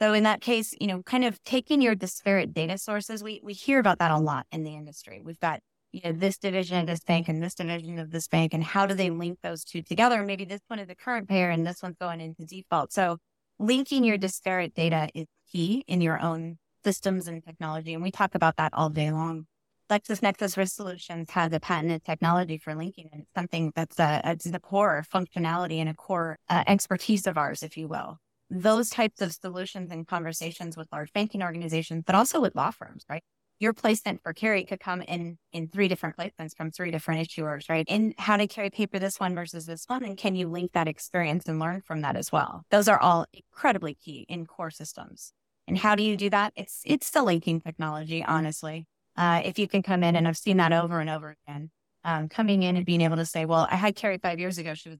So 0.00 0.14
in 0.14 0.22
that 0.22 0.40
case, 0.40 0.74
you 0.80 0.86
know, 0.86 1.02
kind 1.02 1.24
of 1.24 1.42
taking 1.44 1.82
your 1.82 1.94
disparate 1.94 2.54
data 2.54 2.78
sources, 2.78 3.22
we 3.22 3.40
we 3.44 3.52
hear 3.52 3.78
about 3.78 3.98
that 3.98 4.10
a 4.10 4.18
lot 4.18 4.46
in 4.50 4.62
the 4.64 4.74
industry. 4.74 5.20
We've 5.22 5.38
got 5.40 5.60
you 5.92 6.00
know, 6.04 6.12
this 6.12 6.38
division 6.38 6.80
of 6.80 6.86
this 6.86 7.00
bank 7.00 7.28
and 7.28 7.42
this 7.42 7.54
division 7.54 7.98
of 7.98 8.10
this 8.10 8.26
bank, 8.28 8.54
and 8.54 8.64
how 8.64 8.86
do 8.86 8.94
they 8.94 9.10
link 9.10 9.38
those 9.42 9.62
two 9.62 9.82
together? 9.82 10.22
Maybe 10.22 10.44
this 10.44 10.62
one 10.68 10.78
is 10.78 10.88
a 10.88 10.94
current 10.94 11.28
payer 11.28 11.50
and 11.50 11.66
this 11.66 11.82
one's 11.82 11.96
going 12.00 12.20
into 12.20 12.44
default. 12.44 12.92
So 12.92 13.18
linking 13.58 14.02
your 14.02 14.18
disparate 14.18 14.74
data 14.74 15.08
is 15.14 15.26
key 15.50 15.84
in 15.86 16.00
your 16.00 16.20
own 16.20 16.58
systems 16.82 17.28
and 17.28 17.44
technology. 17.44 17.94
And 17.94 18.02
we 18.02 18.10
talk 18.10 18.34
about 18.34 18.56
that 18.56 18.72
all 18.74 18.88
day 18.88 19.12
long. 19.12 19.46
LexisNexis 19.90 20.56
Risk 20.56 20.74
Solutions 20.74 21.30
has 21.30 21.52
a 21.52 21.60
patented 21.60 22.02
technology 22.02 22.56
for 22.56 22.74
linking, 22.74 23.10
and 23.12 23.22
it's 23.22 23.34
something 23.34 23.72
that's 23.76 23.98
a, 23.98 24.22
it's 24.24 24.46
the 24.46 24.58
core 24.58 25.04
functionality 25.12 25.76
and 25.76 25.88
a 25.88 25.94
core 25.94 26.38
uh, 26.48 26.64
expertise 26.66 27.26
of 27.26 27.36
ours, 27.36 27.62
if 27.62 27.76
you 27.76 27.88
will. 27.88 28.18
Those 28.48 28.88
types 28.88 29.20
of 29.20 29.32
solutions 29.32 29.92
and 29.92 30.06
conversations 30.06 30.76
with 30.78 30.88
large 30.92 31.12
banking 31.12 31.42
organizations, 31.42 32.04
but 32.06 32.14
also 32.14 32.40
with 32.40 32.54
law 32.56 32.70
firms, 32.70 33.04
right? 33.10 33.22
Your 33.62 33.72
placement 33.72 34.20
for 34.24 34.32
Carrie 34.32 34.64
could 34.64 34.80
come 34.80 35.02
in 35.02 35.38
in 35.52 35.68
three 35.68 35.86
different 35.86 36.16
placements 36.16 36.56
from 36.56 36.72
three 36.72 36.90
different 36.90 37.24
issuers, 37.24 37.70
right? 37.70 37.86
And 37.88 38.12
how 38.18 38.36
to 38.36 38.48
carry 38.48 38.70
paper 38.70 38.98
this 38.98 39.20
one 39.20 39.36
versus 39.36 39.66
this 39.66 39.84
one, 39.86 40.02
and 40.02 40.16
can 40.18 40.34
you 40.34 40.48
link 40.48 40.72
that 40.72 40.88
experience 40.88 41.46
and 41.46 41.60
learn 41.60 41.80
from 41.80 42.00
that 42.00 42.16
as 42.16 42.32
well? 42.32 42.64
Those 42.72 42.88
are 42.88 42.98
all 42.98 43.24
incredibly 43.32 43.94
key 43.94 44.26
in 44.28 44.46
core 44.46 44.72
systems. 44.72 45.32
And 45.68 45.78
how 45.78 45.94
do 45.94 46.02
you 46.02 46.16
do 46.16 46.28
that? 46.30 46.52
It's 46.56 46.82
it's 46.84 47.10
the 47.10 47.22
linking 47.22 47.60
technology, 47.60 48.24
honestly. 48.24 48.88
Uh, 49.16 49.42
if 49.44 49.60
you 49.60 49.68
can 49.68 49.84
come 49.84 50.02
in, 50.02 50.16
and 50.16 50.26
I've 50.26 50.36
seen 50.36 50.56
that 50.56 50.72
over 50.72 50.98
and 50.98 51.08
over 51.08 51.36
again, 51.46 51.70
um, 52.02 52.28
coming 52.28 52.64
in 52.64 52.74
and 52.76 52.84
being 52.84 53.00
able 53.00 53.14
to 53.14 53.24
say, 53.24 53.44
"Well, 53.44 53.68
I 53.70 53.76
had 53.76 53.94
Carrie 53.94 54.18
five 54.18 54.40
years 54.40 54.58
ago. 54.58 54.74
She 54.74 54.88
was 54.88 54.98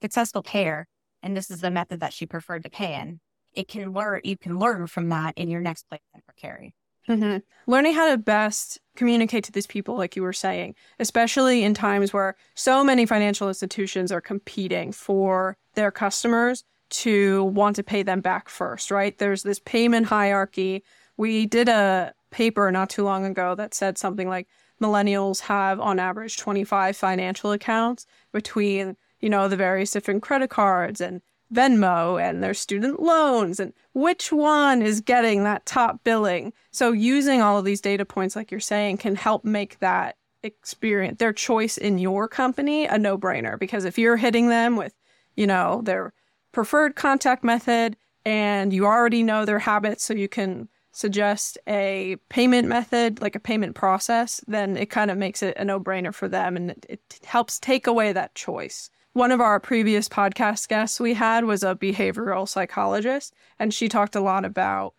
successful 0.00 0.44
payer. 0.44 0.86
and 1.20 1.36
this 1.36 1.50
is 1.50 1.62
the 1.62 1.70
method 1.70 1.98
that 1.98 2.12
she 2.12 2.26
preferred 2.26 2.62
to 2.62 2.70
pay 2.70 2.94
in. 2.94 3.18
It 3.54 3.66
can 3.66 3.92
learn, 3.92 4.20
you 4.22 4.36
can 4.36 4.58
learn 4.58 4.86
from 4.86 5.08
that 5.08 5.36
in 5.36 5.48
your 5.48 5.62
next 5.62 5.88
placement 5.88 6.24
for 6.24 6.34
Carrie. 6.34 6.74
Mm-hmm. 7.08 7.38
Learning 7.70 7.94
how 7.94 8.10
to 8.10 8.18
best 8.18 8.80
communicate 8.96 9.44
to 9.44 9.52
these 9.52 9.66
people, 9.66 9.96
like 9.96 10.16
you 10.16 10.22
were 10.22 10.32
saying, 10.32 10.74
especially 10.98 11.62
in 11.62 11.74
times 11.74 12.12
where 12.12 12.36
so 12.54 12.84
many 12.84 13.06
financial 13.06 13.48
institutions 13.48 14.12
are 14.12 14.20
competing 14.20 14.92
for 14.92 15.56
their 15.74 15.90
customers 15.90 16.64
to 16.90 17.44
want 17.44 17.76
to 17.76 17.82
pay 17.82 18.02
them 18.02 18.20
back 18.20 18.48
first, 18.48 18.90
right? 18.90 19.18
There's 19.18 19.42
this 19.42 19.58
payment 19.58 20.06
hierarchy. 20.06 20.84
We 21.16 21.46
did 21.46 21.68
a 21.68 22.14
paper 22.30 22.70
not 22.70 22.90
too 22.90 23.04
long 23.04 23.24
ago 23.24 23.54
that 23.54 23.74
said 23.74 23.98
something 23.98 24.28
like 24.28 24.48
millennials 24.80 25.40
have 25.40 25.80
on 25.80 25.98
average 25.98 26.36
25 26.38 26.96
financial 26.96 27.52
accounts 27.52 28.06
between, 28.32 28.96
you 29.20 29.28
know, 29.28 29.48
the 29.48 29.56
various 29.56 29.90
different 29.90 30.22
credit 30.22 30.50
cards 30.50 31.00
and 31.00 31.22
Venmo 31.52 32.20
and 32.20 32.42
their 32.42 32.54
student 32.54 33.00
loans 33.00 33.60
and 33.60 33.72
which 33.92 34.32
one 34.32 34.82
is 34.82 35.00
getting 35.00 35.44
that 35.44 35.66
top 35.66 36.02
billing. 36.04 36.52
So 36.70 36.92
using 36.92 37.40
all 37.40 37.58
of 37.58 37.64
these 37.64 37.80
data 37.80 38.04
points 38.04 38.34
like 38.34 38.50
you're 38.50 38.60
saying 38.60 38.98
can 38.98 39.16
help 39.16 39.44
make 39.44 39.78
that 39.78 40.16
experience 40.42 41.18
their 41.18 41.32
choice 41.32 41.78
in 41.78 41.98
your 41.98 42.28
company 42.28 42.86
a 42.86 42.98
no-brainer 42.98 43.58
because 43.58 43.84
if 43.84 43.98
you're 43.98 44.16
hitting 44.16 44.48
them 44.48 44.76
with, 44.76 44.94
you 45.36 45.46
know, 45.46 45.80
their 45.84 46.12
preferred 46.52 46.96
contact 46.96 47.42
method 47.42 47.96
and 48.24 48.72
you 48.72 48.84
already 48.86 49.22
know 49.22 49.44
their 49.44 49.58
habits 49.58 50.04
so 50.04 50.14
you 50.14 50.28
can 50.28 50.68
suggest 50.92 51.58
a 51.66 52.16
payment 52.28 52.68
method 52.68 53.20
like 53.20 53.34
a 53.34 53.40
payment 53.40 53.74
process 53.74 54.40
then 54.46 54.76
it 54.76 54.90
kind 54.90 55.10
of 55.10 55.18
makes 55.18 55.42
it 55.42 55.56
a 55.56 55.64
no-brainer 55.64 56.14
for 56.14 56.28
them 56.28 56.56
and 56.56 56.70
it, 56.70 56.86
it 56.88 57.20
helps 57.24 57.58
take 57.58 57.88
away 57.88 58.12
that 58.12 58.34
choice 58.36 58.90
one 59.14 59.30
of 59.30 59.40
our 59.40 59.60
previous 59.60 60.08
podcast 60.08 60.68
guests 60.68 61.00
we 61.00 61.14
had 61.14 61.44
was 61.44 61.62
a 61.62 61.76
behavioral 61.76 62.48
psychologist, 62.48 63.32
and 63.58 63.72
she 63.72 63.88
talked 63.88 64.16
a 64.16 64.20
lot 64.20 64.44
about 64.44 64.94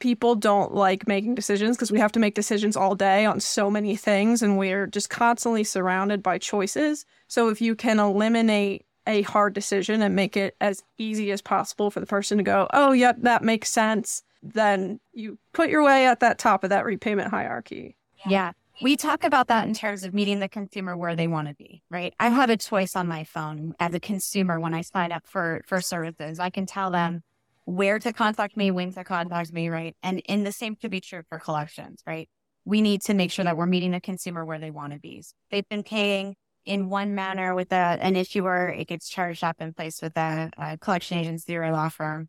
people 0.00 0.34
don't 0.34 0.74
like 0.74 1.06
making 1.06 1.34
decisions 1.34 1.76
because 1.76 1.92
we 1.92 2.00
have 2.00 2.12
to 2.12 2.18
make 2.18 2.34
decisions 2.34 2.76
all 2.76 2.94
day 2.94 3.24
on 3.26 3.40
so 3.40 3.70
many 3.70 3.96
things, 3.96 4.42
and 4.42 4.58
we're 4.58 4.86
just 4.86 5.10
constantly 5.10 5.62
surrounded 5.62 6.22
by 6.22 6.38
choices. 6.38 7.04
So, 7.28 7.50
if 7.50 7.60
you 7.60 7.74
can 7.74 8.00
eliminate 8.00 8.86
a 9.06 9.20
hard 9.22 9.52
decision 9.52 10.00
and 10.00 10.16
make 10.16 10.38
it 10.38 10.56
as 10.62 10.82
easy 10.96 11.30
as 11.30 11.42
possible 11.42 11.90
for 11.90 12.00
the 12.00 12.06
person 12.06 12.38
to 12.38 12.44
go, 12.44 12.66
oh, 12.72 12.92
yep, 12.92 13.16
that 13.20 13.44
makes 13.44 13.68
sense, 13.68 14.22
then 14.42 14.98
you 15.12 15.38
put 15.52 15.68
your 15.68 15.84
way 15.84 16.06
at 16.06 16.20
that 16.20 16.38
top 16.38 16.64
of 16.64 16.70
that 16.70 16.86
repayment 16.86 17.28
hierarchy. 17.28 17.96
Yeah 18.26 18.52
we 18.82 18.96
talk 18.96 19.24
about 19.24 19.48
that 19.48 19.66
in 19.66 19.74
terms 19.74 20.04
of 20.04 20.14
meeting 20.14 20.40
the 20.40 20.48
consumer 20.48 20.96
where 20.96 21.14
they 21.14 21.26
want 21.26 21.48
to 21.48 21.54
be, 21.54 21.82
right? 21.90 22.14
I 22.18 22.28
have 22.28 22.50
a 22.50 22.56
choice 22.56 22.96
on 22.96 23.06
my 23.06 23.24
phone 23.24 23.74
as 23.78 23.94
a 23.94 24.00
consumer 24.00 24.58
when 24.58 24.74
I 24.74 24.82
sign 24.82 25.12
up 25.12 25.26
for 25.26 25.62
for 25.66 25.80
services. 25.80 26.38
I 26.38 26.50
can 26.50 26.66
tell 26.66 26.90
them 26.90 27.22
where 27.64 27.98
to 27.98 28.12
contact 28.12 28.56
me, 28.56 28.70
when 28.70 28.92
to 28.92 29.04
contact 29.04 29.52
me, 29.52 29.68
right? 29.68 29.96
And 30.02 30.22
and 30.28 30.46
the 30.46 30.52
same 30.52 30.76
could 30.76 30.90
be 30.90 31.00
true 31.00 31.22
for 31.28 31.38
collections, 31.38 32.02
right? 32.06 32.28
We 32.64 32.80
need 32.80 33.02
to 33.02 33.14
make 33.14 33.30
sure 33.30 33.44
that 33.44 33.56
we're 33.56 33.66
meeting 33.66 33.92
the 33.92 34.00
consumer 34.00 34.44
where 34.44 34.58
they 34.58 34.70
want 34.70 34.92
to 34.92 34.98
be. 34.98 35.22
They've 35.50 35.68
been 35.68 35.82
paying 35.82 36.34
in 36.64 36.88
one 36.88 37.14
manner 37.14 37.54
with 37.54 37.72
a, 37.72 37.98
an 38.00 38.16
issuer, 38.16 38.68
it 38.68 38.88
gets 38.88 39.08
charged 39.08 39.44
up 39.44 39.60
in 39.60 39.74
place 39.74 40.00
with 40.00 40.16
a, 40.16 40.50
a 40.56 40.78
collection 40.78 41.18
agency 41.18 41.56
or 41.56 41.62
a 41.62 41.72
law 41.72 41.90
firm. 41.90 42.28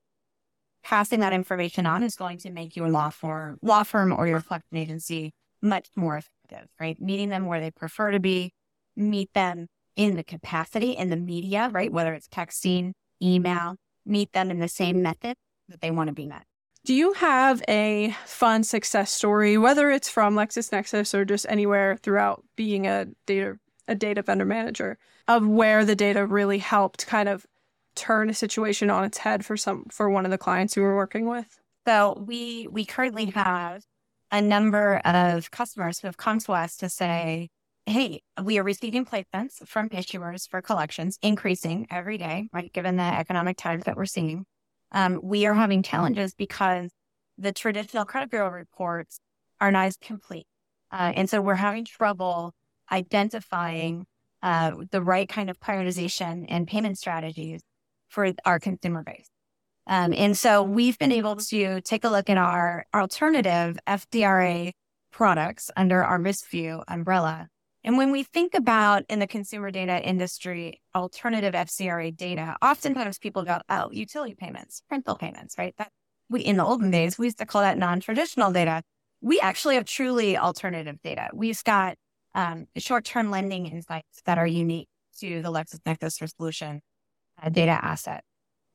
Passing 0.84 1.22
that 1.22 1.34
information 1.34 1.86
on 1.86 2.04
is 2.04 2.16
going 2.16 2.38
to 2.40 2.52
make 2.52 2.76
your 2.76 2.90
law 2.90 3.10
firm, 3.10 3.58
law 3.62 3.84
firm 3.84 4.12
or 4.12 4.28
your 4.28 4.42
collection 4.42 4.78
agency 4.78 5.34
much 5.62 5.88
more 5.96 6.22
effective, 6.46 6.70
right? 6.80 7.00
Meeting 7.02 7.30
them 7.30 7.46
where 7.46 7.60
they 7.60 7.72
prefer 7.72 8.12
to 8.12 8.20
be, 8.20 8.54
meet 8.96 9.34
them 9.34 9.68
in 9.96 10.16
the 10.16 10.24
capacity 10.24 10.92
in 10.92 11.10
the 11.10 11.16
media, 11.16 11.70
right? 11.72 11.92
Whether 11.92 12.14
it's 12.14 12.28
texting, 12.28 12.94
email, 13.22 13.76
meet 14.06 14.34
them 14.34 14.52
in 14.52 14.60
the 14.60 14.68
same 14.68 15.02
method 15.02 15.36
that 15.70 15.82
they 15.82 15.92
want 15.92 16.08
to 16.08 16.14
be 16.14 16.26
met. 16.26 16.44
Do 16.84 16.94
you 16.94 17.14
have 17.14 17.64
a 17.68 18.16
fun 18.26 18.64
success 18.64 19.12
story, 19.12 19.58
whether 19.58 19.90
it's 19.90 20.10
from 20.10 20.36
LexisNexis 20.36 21.14
or 21.16 21.26
just 21.26 21.46
anywhere 21.50 21.98
throughout 21.98 22.44
being 22.56 22.86
a 22.88 23.08
data 23.26 23.58
a 23.88 23.94
data 23.94 24.24
vendor 24.24 24.46
manager, 24.46 24.98
of 25.28 25.48
where 25.48 25.86
the 25.86 25.96
data 25.96 26.26
really 26.26 26.58
helped 26.58 27.06
kind 27.06 27.30
of 27.30 27.46
turn 27.96 28.32
a 28.32 28.34
situation 28.34 28.90
on 28.90 29.04
its 29.04 29.20
head 29.20 29.46
for 29.46 29.56
some 29.56 29.86
for 29.92 30.10
one 30.10 30.26
of 30.26 30.32
the 30.32 30.38
clients 30.40 30.76
you 30.76 30.82
were 30.82 30.96
working 30.96 31.28
with? 31.28 31.60
So 31.88 32.24
we 32.26 32.68
we 32.70 32.84
currently 32.86 33.26
have 33.28 33.84
a 34.36 34.42
number 34.42 34.98
of 35.06 35.50
customers 35.50 36.00
who 36.00 36.08
have 36.08 36.18
come 36.18 36.40
to 36.40 36.52
us 36.52 36.76
to 36.76 36.90
say, 36.90 37.48
hey, 37.86 38.22
we 38.44 38.58
are 38.58 38.64
receiving 38.64 39.06
placements 39.06 39.66
from 39.66 39.88
issuers 39.90 40.50
for 40.50 40.62
collections 40.62 41.18
increasing 41.22 41.88
every 41.90 42.18
day, 42.18 42.50
right? 42.52 42.74
Given 42.74 42.98
the 42.98 43.04
economic 43.04 43.56
times 43.56 43.86
that 43.86 43.96
we're 43.96 44.06
seeing. 44.06 44.46
Um, 44.92 45.22
we 45.24 45.46
are 45.46 45.54
having 45.54 45.84
challenges 45.84 46.34
because 46.34 46.92
the 47.38 47.54
traditional 47.54 48.04
credit 48.04 48.30
bureau 48.30 48.50
reports 48.50 49.20
are 49.62 49.72
not 49.72 49.86
as 49.86 49.96
complete. 49.96 50.48
Uh, 50.92 51.14
and 51.16 51.30
so 51.30 51.42
we're 51.42 51.56
having 51.56 51.86
trouble 51.86 52.54
identifying 52.92 54.06
uh, 54.44 54.72
the 54.92 55.02
right 55.02 55.30
kind 55.30 55.50
of 55.50 55.62
prioritization 55.62 56.46
and 56.50 56.68
payment 56.68 56.98
strategies 56.98 57.62
for 58.10 58.34
our 58.44 58.60
consumer 58.60 59.02
base. 59.02 59.30
Um, 59.88 60.14
and 60.14 60.38
so 60.38 60.64
we've 60.64 60.98
been 60.98 61.12
able 61.12 61.36
to 61.36 61.82
take 61.82 62.04
a 62.04 62.10
look 62.10 62.30
at 62.30 62.38
our, 62.38 62.86
alternative 62.94 63.78
FCRA 63.88 64.72
products 65.12 65.70
under 65.78 66.04
our 66.04 66.20
RiskView 66.20 66.84
umbrella. 66.88 67.48
And 67.84 67.98
when 67.98 68.12
we 68.12 68.24
think 68.24 68.56
about 68.56 69.04
in 69.10 69.20
the 69.20 69.28
consumer 69.28 69.70
data 69.70 70.02
industry, 70.02 70.82
alternative 70.96 71.54
FCRA 71.54 72.16
data, 72.16 72.56
oftentimes 72.62 73.20
people 73.20 73.44
go, 73.44 73.60
oh, 73.70 73.90
utility 73.92 74.34
payments, 74.34 74.82
rental 74.90 75.16
payments, 75.16 75.56
right? 75.58 75.76
That 75.78 75.92
we, 76.30 76.42
in 76.42 76.58
the 76.58 76.66
olden 76.66 76.90
days, 76.90 77.20
we 77.20 77.28
used 77.28 77.38
to 77.38 77.46
call 77.46 77.62
that 77.62 77.78
non-traditional 77.78 78.52
data. 78.52 78.82
We 79.22 79.40
actually 79.40 79.76
have 79.76 79.86
truly 79.86 80.36
alternative 80.36 80.98
data. 81.04 81.30
We've 81.32 81.64
got 81.64 81.96
um, 82.34 82.66
short-term 82.76 83.30
lending 83.30 83.68
insights 83.68 84.22
that 84.26 84.40
are 84.40 84.48
unique 84.48 84.88
to 85.20 85.44
the 85.44 85.52
LexisNexis 85.52 86.20
Risk 86.22 86.36
Solutions 86.38 86.82
uh, 87.42 87.50
data 87.50 87.80
asset 87.82 88.24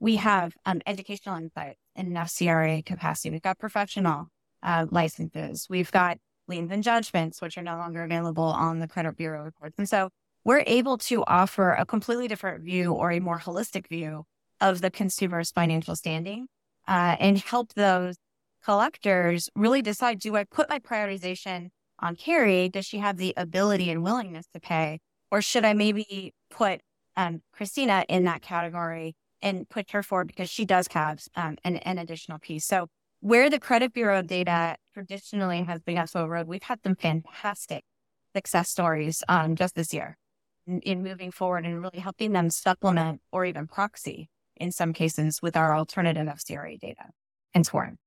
we 0.00 0.16
have 0.16 0.56
um, 0.64 0.80
educational 0.86 1.36
insights 1.36 1.78
in 1.94 2.06
an 2.06 2.14
FCRA 2.14 2.84
capacity. 2.84 3.30
We've 3.30 3.42
got 3.42 3.58
professional 3.58 4.28
uh, 4.62 4.86
licenses. 4.90 5.66
We've 5.68 5.92
got 5.92 6.18
liens 6.48 6.72
and 6.72 6.82
judgments, 6.82 7.40
which 7.40 7.56
are 7.58 7.62
no 7.62 7.76
longer 7.76 8.02
available 8.02 8.42
on 8.44 8.80
the 8.80 8.88
credit 8.88 9.16
bureau 9.16 9.44
reports. 9.44 9.74
And 9.78 9.88
so 9.88 10.08
we're 10.42 10.64
able 10.66 10.96
to 10.98 11.22
offer 11.26 11.72
a 11.72 11.84
completely 11.84 12.28
different 12.28 12.64
view 12.64 12.92
or 12.92 13.12
a 13.12 13.20
more 13.20 13.38
holistic 13.38 13.86
view 13.88 14.24
of 14.60 14.80
the 14.80 14.90
consumer's 14.90 15.50
financial 15.50 15.94
standing 15.94 16.46
uh, 16.88 17.16
and 17.20 17.38
help 17.38 17.74
those 17.74 18.16
collectors 18.64 19.48
really 19.54 19.82
decide 19.82 20.18
do 20.18 20.36
I 20.36 20.44
put 20.44 20.68
my 20.68 20.78
prioritization 20.78 21.68
on 21.98 22.16
Carrie? 22.16 22.68
Does 22.68 22.86
she 22.86 22.98
have 22.98 23.18
the 23.18 23.34
ability 23.36 23.90
and 23.90 24.02
willingness 24.02 24.46
to 24.54 24.60
pay? 24.60 25.00
Or 25.30 25.42
should 25.42 25.64
I 25.64 25.74
maybe 25.74 26.34
put 26.50 26.80
um, 27.16 27.42
Christina 27.52 28.04
in 28.08 28.24
that 28.24 28.42
category 28.42 29.14
and 29.42 29.68
put 29.68 29.90
her 29.90 30.02
forward 30.02 30.28
because 30.28 30.50
she 30.50 30.64
does 30.64 30.88
have 30.92 31.22
um, 31.34 31.56
an, 31.64 31.76
an 31.78 31.98
additional 31.98 32.38
piece. 32.38 32.64
So 32.64 32.88
where 33.20 33.50
the 33.50 33.58
credit 33.58 33.92
bureau 33.92 34.22
data 34.22 34.76
traditionally 34.94 35.62
has 35.62 35.80
been 35.80 35.98
us 35.98 36.14
road, 36.14 36.46
we've 36.46 36.62
had 36.62 36.80
some 36.82 36.94
fantastic 36.94 37.84
success 38.34 38.70
stories 38.70 39.22
um, 39.28 39.56
just 39.56 39.74
this 39.74 39.92
year 39.92 40.16
in, 40.66 40.80
in, 40.80 41.02
moving 41.02 41.30
forward 41.30 41.66
and 41.66 41.82
really 41.82 41.98
helping 41.98 42.32
them 42.32 42.50
supplement 42.50 43.20
or 43.32 43.44
even 43.44 43.66
proxy 43.66 44.30
in 44.56 44.70
some 44.72 44.92
cases 44.92 45.40
with 45.42 45.56
our 45.56 45.76
alternative 45.76 46.26
FCRA 46.26 46.78
data 46.78 47.04
and 47.54 47.66
scoring. 47.66 47.98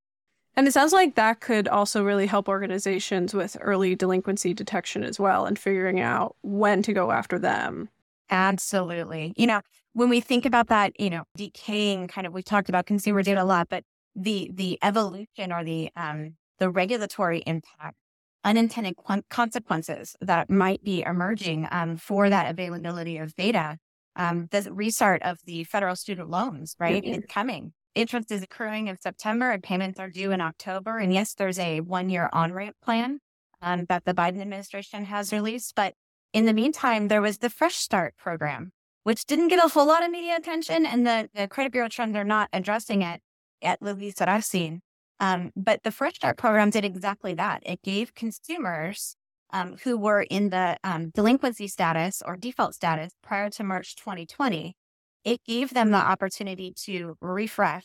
And 0.55 0.67
it 0.67 0.71
sounds 0.71 0.93
like 0.93 1.15
that 1.15 1.39
could 1.39 1.67
also 1.67 2.03
really 2.03 2.27
help 2.27 2.47
organizations 2.47 3.33
with 3.33 3.57
early 3.59 3.95
delinquency 3.95 4.53
detection 4.53 5.03
as 5.03 5.19
well 5.19 5.45
and 5.45 5.57
figuring 5.57 5.99
out 5.99 6.35
when 6.41 6.83
to 6.83 6.93
go 6.93 7.11
after 7.11 7.39
them. 7.39 7.89
Absolutely. 8.29 9.33
You 9.35 9.47
know, 9.47 9.61
when 9.93 10.09
we 10.09 10.19
think 10.19 10.45
about 10.45 10.67
that, 10.67 10.99
you 10.99 11.09
know, 11.09 11.23
decaying 11.35 12.07
kind 12.07 12.27
of, 12.27 12.33
we 12.33 12.43
talked 12.43 12.69
about 12.69 12.85
consumer 12.85 13.23
data 13.23 13.41
a 13.41 13.45
lot, 13.45 13.69
but 13.69 13.83
the, 14.15 14.51
the 14.53 14.77
evolution 14.83 15.51
or 15.51 15.63
the, 15.63 15.89
um, 15.95 16.35
the 16.59 16.69
regulatory 16.69 17.43
impact, 17.45 17.95
unintended 18.43 18.95
consequences 19.29 20.15
that 20.21 20.49
might 20.49 20.83
be 20.83 21.01
emerging, 21.03 21.67
um, 21.71 21.97
for 21.97 22.29
that 22.29 22.49
availability 22.49 23.17
of 23.17 23.35
data. 23.35 23.77
Um, 24.15 24.47
the 24.51 24.69
restart 24.71 25.23
of 25.23 25.39
the 25.45 25.63
federal 25.63 25.95
student 25.95 26.29
loans, 26.29 26.75
right? 26.79 27.03
Mm-hmm. 27.03 27.13
It's 27.15 27.33
coming. 27.33 27.73
Interest 27.95 28.31
is 28.31 28.43
accruing 28.43 28.87
in 28.87 28.99
September 29.01 29.49
and 29.49 29.63
payments 29.63 29.99
are 29.99 30.09
due 30.09 30.31
in 30.31 30.39
October. 30.39 30.99
And 30.99 31.11
yes, 31.11 31.33
there's 31.33 31.57
a 31.57 31.79
one 31.79 32.09
year 32.09 32.29
on 32.31 32.53
ramp 32.53 32.75
plan, 32.83 33.19
um, 33.63 33.85
that 33.89 34.05
the 34.05 34.13
Biden 34.13 34.39
administration 34.39 35.05
has 35.05 35.31
released, 35.31 35.73
but 35.75 35.95
in 36.31 36.45
the 36.45 36.53
meantime, 36.53 37.07
there 37.07 37.21
was 37.21 37.37
the 37.37 37.49
Fresh 37.49 37.75
Start 37.75 38.15
program, 38.17 38.71
which 39.03 39.25
didn't 39.25 39.49
get 39.49 39.63
a 39.63 39.67
whole 39.67 39.85
lot 39.85 40.03
of 40.03 40.11
media 40.11 40.35
attention, 40.35 40.85
and 40.85 41.05
the, 41.05 41.29
the 41.33 41.47
credit 41.47 41.71
bureau 41.71 41.89
trends 41.89 42.15
are 42.15 42.23
not 42.23 42.49
addressing 42.53 43.01
it, 43.01 43.21
at 43.61 43.81
least 43.81 44.17
that 44.17 44.29
I've 44.29 44.45
seen. 44.45 44.81
Um, 45.19 45.51
but 45.55 45.83
the 45.83 45.91
Fresh 45.91 46.15
Start 46.15 46.37
program 46.37 46.69
did 46.69 46.83
exactly 46.83 47.33
that. 47.35 47.63
It 47.65 47.81
gave 47.83 48.13
consumers 48.15 49.15
um, 49.51 49.77
who 49.83 49.97
were 49.97 50.21
in 50.21 50.49
the 50.49 50.77
um, 50.83 51.11
delinquency 51.11 51.67
status 51.67 52.21
or 52.25 52.35
default 52.35 52.73
status 52.73 53.13
prior 53.21 53.49
to 53.51 53.63
March 53.63 53.95
2020 53.95 54.75
it 55.23 55.43
gave 55.45 55.73
them 55.73 55.91
the 55.91 55.97
opportunity 55.97 56.73
to 56.85 57.17
refresh 57.21 57.83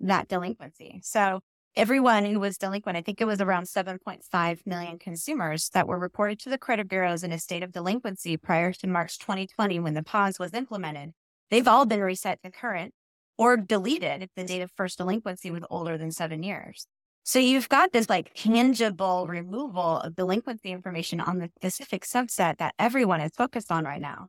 that 0.00 0.28
delinquency. 0.28 1.00
So 1.02 1.40
everyone 1.76 2.24
who 2.24 2.40
was 2.40 2.58
delinquent, 2.58 2.98
I 2.98 3.02
think 3.02 3.20
it 3.20 3.26
was 3.26 3.40
around 3.40 3.64
7.5 3.64 4.66
million 4.66 4.98
consumers 4.98 5.70
that 5.70 5.86
were 5.86 5.98
reported 5.98 6.38
to 6.40 6.50
the 6.50 6.58
credit 6.58 6.88
bureaus 6.88 7.22
in 7.22 7.32
a 7.32 7.38
state 7.38 7.62
of 7.62 7.72
delinquency 7.72 8.36
prior 8.36 8.72
to 8.72 8.86
March 8.86 9.18
2020 9.18 9.80
when 9.80 9.94
the 9.94 10.02
pause 10.02 10.38
was 10.38 10.54
implemented. 10.54 11.10
They've 11.50 11.68
all 11.68 11.86
been 11.86 12.00
reset 12.00 12.42
to 12.42 12.50
current 12.50 12.92
or 13.38 13.56
deleted 13.56 14.22
if 14.22 14.30
the 14.36 14.44
date 14.44 14.62
of 14.62 14.70
first 14.72 14.98
delinquency 14.98 15.50
was 15.50 15.62
older 15.70 15.96
than 15.96 16.10
seven 16.12 16.42
years. 16.42 16.86
So 17.22 17.38
you've 17.38 17.68
got 17.68 17.92
this 17.92 18.08
like 18.08 18.32
tangible 18.34 19.26
removal 19.26 19.98
of 20.00 20.16
delinquency 20.16 20.72
information 20.72 21.20
on 21.20 21.38
the 21.38 21.50
specific 21.56 22.04
subset 22.04 22.58
that 22.58 22.74
everyone 22.78 23.20
is 23.20 23.32
focused 23.36 23.70
on 23.70 23.84
right 23.84 24.00
now. 24.00 24.28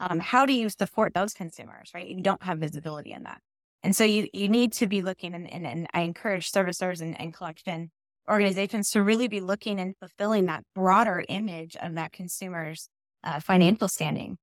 Um, 0.00 0.18
how 0.18 0.46
do 0.46 0.52
you 0.52 0.68
support 0.68 1.14
those 1.14 1.32
consumers, 1.32 1.90
right? 1.94 2.06
You 2.06 2.20
don't 2.20 2.42
have 2.42 2.58
visibility 2.58 3.12
in 3.12 3.22
that. 3.22 3.40
And 3.82 3.96
so 3.96 4.04
you, 4.04 4.28
you 4.32 4.48
need 4.48 4.72
to 4.74 4.86
be 4.86 5.02
looking, 5.02 5.34
and, 5.34 5.52
and, 5.52 5.66
and 5.66 5.86
I 5.92 6.02
encourage 6.02 6.50
servicers 6.50 7.00
and, 7.00 7.20
and 7.20 7.34
collection 7.34 7.90
organizations 8.30 8.90
to 8.90 9.02
really 9.02 9.26
be 9.26 9.40
looking 9.40 9.80
and 9.80 9.96
fulfilling 9.98 10.46
that 10.46 10.62
broader 10.74 11.24
image 11.28 11.76
of 11.76 11.94
that 11.94 12.12
consumer's 12.12 12.88
uh, 13.24 13.40
financial 13.40 13.88
standing. 13.88 14.38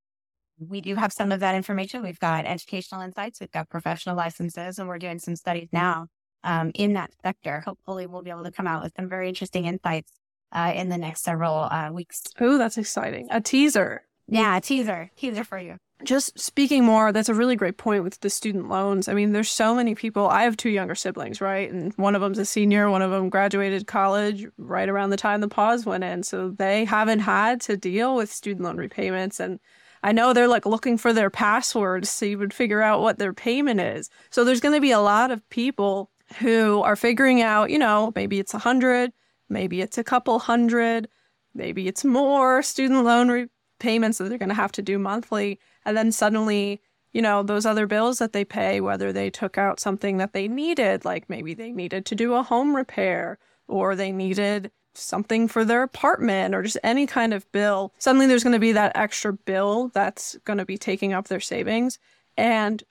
We 0.60 0.82
do 0.82 0.96
have 0.96 1.14
some 1.14 1.32
of 1.32 1.40
that 1.40 1.56
information. 1.56 2.04
We've 2.04 2.20
got 2.20 2.46
educational 2.46 3.02
insights, 3.02 3.40
we've 3.40 3.52
got 3.52 3.70
professional 3.70 4.18
licenses, 4.18 4.78
and 4.78 4.90
we're 4.90 5.00
doing 5.00 5.20
some 5.20 5.38
studies 5.38 5.70
now 5.72 6.08
um, 6.44 6.72
in 6.76 6.94
that 6.94 7.12
sector. 7.24 7.62
Hopefully, 7.66 8.08
we'll 8.08 8.24
be 8.24 8.30
able 8.30 8.44
to 8.44 8.52
come 8.52 8.68
out 8.68 8.84
with 8.84 8.94
some 8.98 9.08
very 9.08 9.30
interesting 9.30 9.66
insights 9.66 10.12
uh, 10.52 10.74
in 10.76 10.90
the 10.90 10.98
next 10.98 11.24
several 11.24 11.56
uh, 11.56 11.90
weeks. 11.94 12.24
Oh, 12.42 12.58
that's 12.58 12.78
exciting. 12.78 13.30
A 13.32 13.40
teaser. 13.40 14.02
Yeah, 14.28 14.58
a 14.58 14.62
teaser. 14.62 15.12
Teaser 15.16 15.46
for 15.46 15.58
you 15.60 15.78
just 16.04 16.40
speaking 16.40 16.86
more, 16.86 17.12
that's 17.12 17.30
a 17.30 17.34
really 17.34 17.56
great 17.56 17.78
point 17.78 18.04
with 18.04 18.20
the 18.22 18.30
student 18.30 18.70
loans. 18.70 19.08
I 19.08 19.14
mean, 19.14 19.34
there's 19.34 19.50
so 19.50 19.76
many 19.76 19.96
people. 19.96 20.28
I 20.28 20.44
have 20.44 20.56
two 20.56 20.70
younger 20.70 20.96
siblings, 20.96 21.42
right? 21.42 21.70
And 21.72 21.94
one 21.96 22.16
of 22.16 22.22
them's 22.22 22.40
a 22.40 22.46
senior, 22.46 22.90
one 22.90 23.02
of 23.02 23.12
them 23.12 23.30
graduated 23.30 23.88
college 23.88 24.48
right 24.58 24.88
around 24.88 25.10
the 25.10 25.18
time 25.18 25.42
the 25.42 25.48
pause 25.48 25.86
went 25.86 26.04
in. 26.04 26.24
So 26.24 26.52
they 26.52 26.86
haven't 26.86 27.20
had 27.20 27.60
to 27.62 27.76
deal 27.76 28.16
with 28.16 28.32
student 28.32 28.64
loan 28.64 28.78
repayments. 28.78 29.40
And 29.40 29.60
I 30.02 30.14
know 30.14 30.32
they're 30.32 30.48
like 30.48 30.66
looking 30.66 30.98
for 30.98 31.12
their 31.12 31.30
passwords 31.30 32.10
so 32.10 32.26
you 32.26 32.38
would 32.38 32.54
figure 32.54 32.82
out 32.82 33.02
what 33.02 33.20
their 33.20 33.34
payment 33.34 33.82
is. 33.82 34.10
So 34.30 34.44
there's 34.44 34.62
going 34.62 34.76
to 34.76 34.82
be 34.82 34.92
a 34.92 35.02
lot 35.02 35.32
of 35.32 35.48
people 35.50 36.10
who 36.40 36.82
are 36.84 36.96
figuring 36.96 37.42
out, 37.42 37.72
you 37.72 37.80
know, 37.80 38.14
maybe 38.16 38.40
it's 38.40 38.54
a 38.54 38.60
hundred, 38.60 39.12
maybe 39.50 39.82
it's 39.82 39.98
a 39.98 40.04
couple 40.04 40.40
hundred, 40.40 41.10
maybe 41.54 41.88
it's 41.88 42.06
more 42.06 42.62
student 42.62 43.04
loan 43.04 43.30
repayments 43.30 44.20
that 44.20 44.30
they're 44.30 44.38
going 44.38 44.50
to 44.50 44.56
have 44.56 44.72
to 44.74 44.82
do 44.82 44.98
monthly. 44.98 45.60
And 45.86 45.96
then 45.96 46.12
suddenly, 46.12 46.82
you 47.12 47.22
know, 47.22 47.44
those 47.44 47.66
other 47.66 47.88
bills 47.88 48.20
that 48.20 48.34
they 48.34 48.46
pay, 48.46 48.82
whether 48.82 49.12
they 49.12 49.30
took 49.30 49.58
out 49.58 49.80
something 49.80 50.18
that 50.18 50.34
they 50.34 50.48
needed, 50.48 51.06
like 51.06 51.30
maybe 51.30 51.54
they 51.54 51.72
needed 51.72 52.06
to 52.08 52.16
do 52.16 52.34
a 52.34 52.44
home 52.44 52.76
repair 52.76 53.38
or 53.68 53.96
they 53.96 54.12
needed 54.12 54.72
something 54.94 55.48
for 55.48 55.64
their 55.64 55.84
apartment 55.84 56.54
or 56.54 56.62
just 56.62 56.78
any 56.84 57.08
kind 57.08 57.34
of 57.34 57.50
bill, 57.52 57.94
suddenly 57.98 58.28
there's 58.28 58.44
going 58.44 58.54
to 58.54 58.60
be 58.60 58.72
that 58.74 58.92
extra 58.96 59.34
bill 59.34 59.90
that's 59.94 60.38
going 60.46 60.60
to 60.60 60.66
be 60.66 60.78
taking 60.78 61.14
up 61.14 61.28
their 61.28 61.40
savings. 61.40 62.00
And 62.38 62.84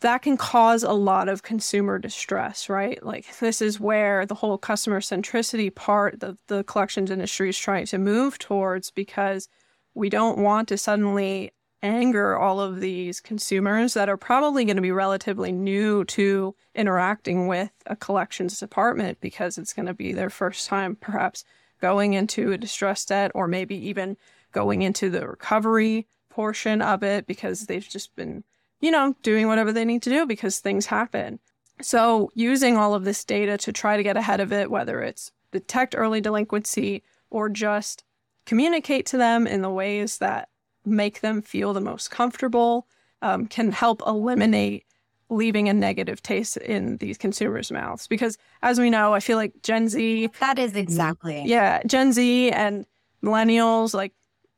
that 0.00 0.22
can 0.22 0.36
cause 0.36 0.82
a 0.82 0.92
lot 0.92 1.28
of 1.28 1.42
consumer 1.42 1.98
distress, 1.98 2.68
right? 2.68 3.02
Like 3.04 3.38
this 3.38 3.60
is 3.60 3.78
where 3.78 4.24
the 4.24 4.34
whole 4.34 4.56
customer 4.56 5.00
centricity 5.00 5.74
part 5.74 6.20
that 6.20 6.36
the 6.48 6.64
collections 6.64 7.10
industry 7.10 7.50
is 7.50 7.58
trying 7.58 7.86
to 7.86 7.98
move 7.98 8.38
towards 8.38 8.90
because 8.90 9.48
we 9.94 10.08
don't 10.08 10.38
want 10.38 10.68
to 10.68 10.78
suddenly 10.78 11.52
anger 11.82 12.36
all 12.36 12.60
of 12.60 12.80
these 12.80 13.20
consumers 13.20 13.94
that 13.94 14.08
are 14.08 14.16
probably 14.16 14.64
going 14.64 14.76
to 14.76 14.82
be 14.82 14.92
relatively 14.92 15.50
new 15.50 16.04
to 16.04 16.54
interacting 16.74 17.46
with 17.46 17.70
a 17.86 17.96
collections 17.96 18.58
department 18.58 19.20
because 19.20 19.56
it's 19.56 19.72
going 19.72 19.86
to 19.86 19.94
be 19.94 20.12
their 20.12 20.30
first 20.30 20.68
time 20.68 20.94
perhaps 20.94 21.44
going 21.80 22.12
into 22.12 22.52
a 22.52 22.58
distress 22.58 23.04
debt 23.04 23.30
or 23.34 23.48
maybe 23.48 23.74
even 23.74 24.16
going 24.52 24.82
into 24.82 25.08
the 25.08 25.26
recovery 25.26 26.06
portion 26.28 26.82
of 26.82 27.02
it 27.02 27.26
because 27.26 27.66
they've 27.66 27.88
just 27.88 28.14
been, 28.14 28.44
you 28.80 28.90
know, 28.90 29.14
doing 29.22 29.46
whatever 29.46 29.72
they 29.72 29.84
need 29.84 30.02
to 30.02 30.10
do 30.10 30.26
because 30.26 30.58
things 30.58 30.86
happen. 30.86 31.38
So, 31.80 32.30
using 32.34 32.76
all 32.76 32.92
of 32.92 33.04
this 33.04 33.24
data 33.24 33.56
to 33.58 33.72
try 33.72 33.96
to 33.96 34.02
get 34.02 34.18
ahead 34.18 34.40
of 34.40 34.52
it, 34.52 34.70
whether 34.70 35.00
it's 35.00 35.32
detect 35.50 35.94
early 35.96 36.20
delinquency 36.20 37.02
or 37.30 37.48
just 37.48 38.04
communicate 38.44 39.06
to 39.06 39.16
them 39.16 39.46
in 39.46 39.62
the 39.62 39.70
ways 39.70 40.18
that 40.18 40.49
make 40.84 41.20
them 41.20 41.42
feel 41.42 41.72
the 41.72 41.80
most 41.80 42.10
comfortable, 42.10 42.86
um, 43.22 43.46
can 43.46 43.72
help 43.72 44.02
eliminate 44.06 44.84
leaving 45.28 45.68
a 45.68 45.72
negative 45.72 46.22
taste 46.22 46.56
in 46.56 46.96
these 46.96 47.16
consumers' 47.16 47.70
mouths. 47.70 48.06
Because 48.06 48.36
as 48.62 48.80
we 48.80 48.90
know, 48.90 49.14
I 49.14 49.20
feel 49.20 49.36
like 49.36 49.62
Gen 49.62 49.88
Z. 49.88 50.30
That 50.40 50.58
is 50.58 50.74
exactly. 50.74 51.42
Yeah. 51.46 51.82
Gen 51.86 52.12
Z 52.12 52.50
and 52.50 52.84
millennials, 53.22 53.94
like 53.94 54.12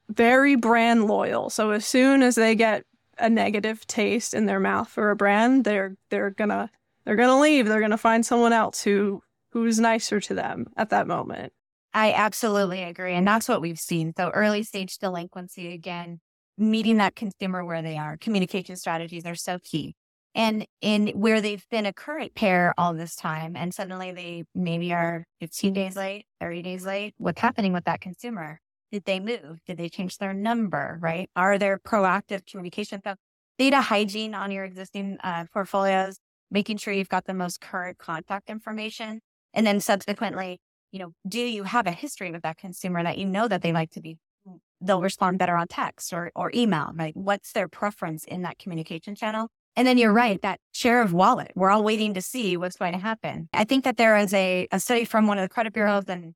very 0.09 0.57
brand 0.57 1.07
loyal. 1.07 1.51
So 1.51 1.71
as 1.71 1.87
soon 1.87 2.23
as 2.23 2.35
they 2.35 2.55
get 2.55 2.85
a 3.19 3.29
negative 3.29 3.87
taste 3.87 4.35
in 4.35 4.47
their 4.47 4.61
mouth 4.61 4.89
for 4.89 5.11
a 5.11 5.17
brand, 5.17 5.65
they're 5.65 5.97
they're 6.09 6.31
gonna 6.31 6.71
they're 7.05 7.17
gonna 7.17 7.41
leave. 7.41 7.69
They're 7.69 7.81
gonna 7.81 7.99
find 7.99 8.25
someone 8.25 8.53
else 8.53 8.83
who 8.83 9.23
who's 9.51 9.79
nicer 9.79 10.21
to 10.21 10.35
them 10.35 10.69
at 10.77 10.91
that 10.91 11.07
moment. 11.07 11.53
I 11.95 12.13
absolutely 12.13 12.83
agree. 12.83 13.15
And 13.15 13.27
that's 13.27 13.49
what 13.49 13.61
we've 13.61 13.79
seen. 13.79 14.13
So 14.17 14.31
early 14.31 14.63
stage 14.63 14.99
delinquency, 14.99 15.73
again, 15.73 16.21
meeting 16.57 16.99
that 16.99 17.15
consumer 17.15 17.65
where 17.65 17.83
they 17.83 17.99
are. 17.99 18.17
Communication 18.17 18.77
strategies 18.77 19.27
are 19.27 19.35
so 19.35 19.59
key. 19.63 19.95
And 20.35 20.67
in 20.81 21.09
where 21.09 21.43
they've 21.43 21.65
been 21.71 21.85
a 21.85 21.93
current 21.93 22.35
pair 22.35 22.73
all 22.79 22.95
this 22.95 23.15
time 23.15 23.55
and 23.55 23.75
suddenly 23.75 24.13
they 24.13 24.45
maybe 24.55 24.93
are 24.95 25.25
15 25.41 25.75
days 25.75 25.95
late, 25.95 26.25
30 26.41 26.63
days 26.63 26.87
late, 26.87 27.15
what's 27.19 27.41
happening 27.41 27.75
with 27.75 27.85
that 27.85 28.01
consumer? 28.01 28.59
Did 28.91 29.05
they 29.05 29.21
move? 29.21 29.59
Did 29.67 29.77
they 29.77 29.91
change 29.91 30.17
their 30.17 30.33
number? 30.33 30.99
Right? 31.01 31.29
Are 31.37 31.59
there 31.59 31.79
proactive 31.79 32.47
communication? 32.47 33.03
Data 33.59 33.81
hygiene 33.83 34.35
on 34.35 34.51
your 34.51 34.65
existing 34.65 35.19
uh, 35.23 35.45
portfolios, 35.53 36.19
making 36.51 36.79
sure 36.79 36.95
you've 36.95 37.11
got 37.11 37.27
the 37.27 37.35
most 37.35 37.61
current 37.61 37.99
contact 37.99 38.49
information. 38.49 39.21
And 39.53 39.67
then 39.67 39.81
subsequently, 39.81 40.61
you 40.93 40.99
know, 40.99 41.13
do 41.27 41.41
you 41.41 41.65
have 41.65 41.87
a 41.87 41.93
history 41.93 42.31
with 42.31 42.43
that 42.43 42.59
consumer 42.59 43.03
that 43.03 43.19
you 43.19 43.27
know 43.27 43.49
that 43.49 43.63
they 43.63 43.73
like 43.73 43.91
to 43.93 44.01
be, 44.01 44.19
mm, 44.47 44.59
they'll 44.81 45.01
respond 45.01 45.39
better 45.39 45.57
on 45.57 45.67
text 45.67 46.13
or, 46.13 46.31
or 46.37 46.53
email, 46.55 46.93
right? 46.95 47.17
What's 47.17 47.53
their 47.53 47.67
preference 47.67 48.25
in 48.25 48.43
that 48.43 48.59
communication 48.59 49.15
channel? 49.15 49.49
And 49.75 49.89
then 49.89 49.97
you're 49.97 50.13
right, 50.13 50.41
that 50.43 50.61
share 50.73 51.01
of 51.01 51.15
wallet, 51.15 51.51
we're 51.55 51.71
all 51.71 51.83
waiting 51.83 52.13
to 52.15 52.21
see 52.21 52.59
what's 52.59 52.77
going 52.77 52.93
to 52.93 52.99
happen. 52.99 53.49
I 53.55 53.65
think 53.65 53.85
that 53.85 53.97
there 53.97 54.19
is 54.19 54.35
a, 54.35 54.69
a 54.71 54.79
study 54.79 55.07
from 55.07 55.27
one 55.27 55.39
of 55.39 55.43
the 55.43 55.49
credit 55.49 55.73
bureaus 55.73 56.05
and 56.09 56.35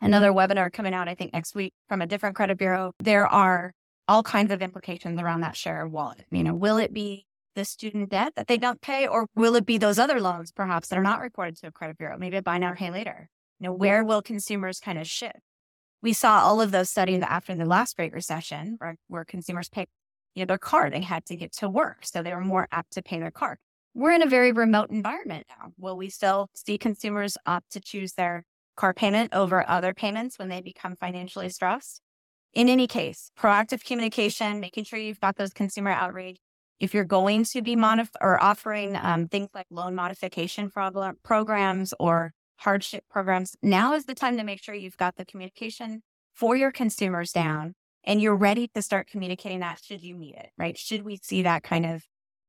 another 0.00 0.30
webinar 0.30 0.72
coming 0.72 0.94
out, 0.94 1.08
I 1.08 1.16
think 1.16 1.32
next 1.32 1.56
week 1.56 1.74
from 1.88 2.00
a 2.00 2.06
different 2.06 2.36
credit 2.36 2.56
bureau. 2.56 2.92
There 3.00 3.26
are 3.26 3.72
all 4.06 4.22
kinds 4.22 4.52
of 4.52 4.62
implications 4.62 5.20
around 5.20 5.40
that 5.40 5.56
share 5.56 5.84
of 5.84 5.90
wallet. 5.90 6.24
You 6.30 6.44
know, 6.44 6.54
will 6.54 6.78
it 6.78 6.92
be 6.92 7.26
the 7.56 7.64
student 7.64 8.10
debt 8.10 8.34
that 8.36 8.46
they 8.46 8.56
don't 8.56 8.80
pay, 8.80 9.08
or 9.08 9.26
will 9.34 9.56
it 9.56 9.66
be 9.66 9.78
those 9.78 9.98
other 9.98 10.20
loans 10.20 10.52
perhaps 10.52 10.86
that 10.88 10.98
are 10.98 11.02
not 11.02 11.20
reported 11.20 11.56
to 11.56 11.66
a 11.66 11.72
credit 11.72 11.98
bureau? 11.98 12.16
Maybe 12.16 12.36
a 12.36 12.42
buy 12.42 12.58
now, 12.58 12.74
pay 12.74 12.92
later. 12.92 13.28
You 13.60 13.68
know, 13.68 13.72
where 13.72 14.04
will 14.04 14.22
consumers 14.22 14.80
kind 14.80 14.98
of 14.98 15.06
shift? 15.06 15.40
We 16.00 16.12
saw 16.12 16.40
all 16.40 16.60
of 16.60 16.70
those 16.70 16.90
studies 16.90 17.22
after 17.22 17.54
the 17.54 17.64
last 17.64 17.96
Great 17.96 18.12
Recession, 18.12 18.76
where, 18.78 18.96
where 19.08 19.24
consumers 19.24 19.68
paid 19.68 19.88
you 20.34 20.42
know, 20.42 20.46
their 20.46 20.58
card. 20.58 20.92
They 20.92 21.00
had 21.00 21.24
to 21.26 21.36
get 21.36 21.52
to 21.54 21.68
work, 21.68 22.06
so 22.06 22.22
they 22.22 22.34
were 22.34 22.40
more 22.40 22.68
apt 22.70 22.92
to 22.92 23.02
pay 23.02 23.18
their 23.18 23.32
card. 23.32 23.58
We're 23.94 24.12
in 24.12 24.22
a 24.22 24.26
very 24.26 24.52
remote 24.52 24.90
environment 24.90 25.46
now. 25.48 25.72
Will 25.76 25.96
we 25.96 26.08
still 26.08 26.48
see 26.54 26.78
consumers 26.78 27.36
opt 27.46 27.72
to 27.72 27.80
choose 27.80 28.12
their 28.12 28.44
car 28.76 28.94
payment 28.94 29.34
over 29.34 29.68
other 29.68 29.92
payments 29.92 30.38
when 30.38 30.48
they 30.48 30.60
become 30.60 30.94
financially 30.94 31.48
stressed? 31.48 32.00
In 32.52 32.68
any 32.68 32.86
case, 32.86 33.32
proactive 33.36 33.84
communication, 33.84 34.60
making 34.60 34.84
sure 34.84 34.98
you've 34.98 35.20
got 35.20 35.36
those 35.36 35.52
consumer 35.52 35.90
outreach. 35.90 36.38
If 36.78 36.94
you're 36.94 37.04
going 37.04 37.44
to 37.46 37.60
be 37.60 37.74
modif- 37.74 38.14
or 38.20 38.40
offering 38.40 38.96
um, 38.96 39.26
things 39.26 39.50
like 39.52 39.66
loan 39.68 39.96
modification 39.96 40.70
programs 40.70 41.92
or 41.98 42.32
hardship 42.58 43.04
programs, 43.08 43.56
now 43.62 43.94
is 43.94 44.04
the 44.04 44.14
time 44.14 44.36
to 44.36 44.44
make 44.44 44.62
sure 44.62 44.74
you've 44.74 44.96
got 44.96 45.16
the 45.16 45.24
communication 45.24 46.02
for 46.34 46.56
your 46.56 46.70
consumers 46.70 47.32
down 47.32 47.74
and 48.04 48.20
you're 48.20 48.36
ready 48.36 48.68
to 48.74 48.82
start 48.82 49.08
communicating 49.08 49.60
that 49.60 49.80
should 49.82 50.02
you 50.02 50.16
need 50.16 50.34
it, 50.34 50.50
right? 50.56 50.76
Should 50.78 51.02
we 51.02 51.18
see 51.22 51.42
that 51.42 51.62
kind 51.62 51.86
of 51.86 52.04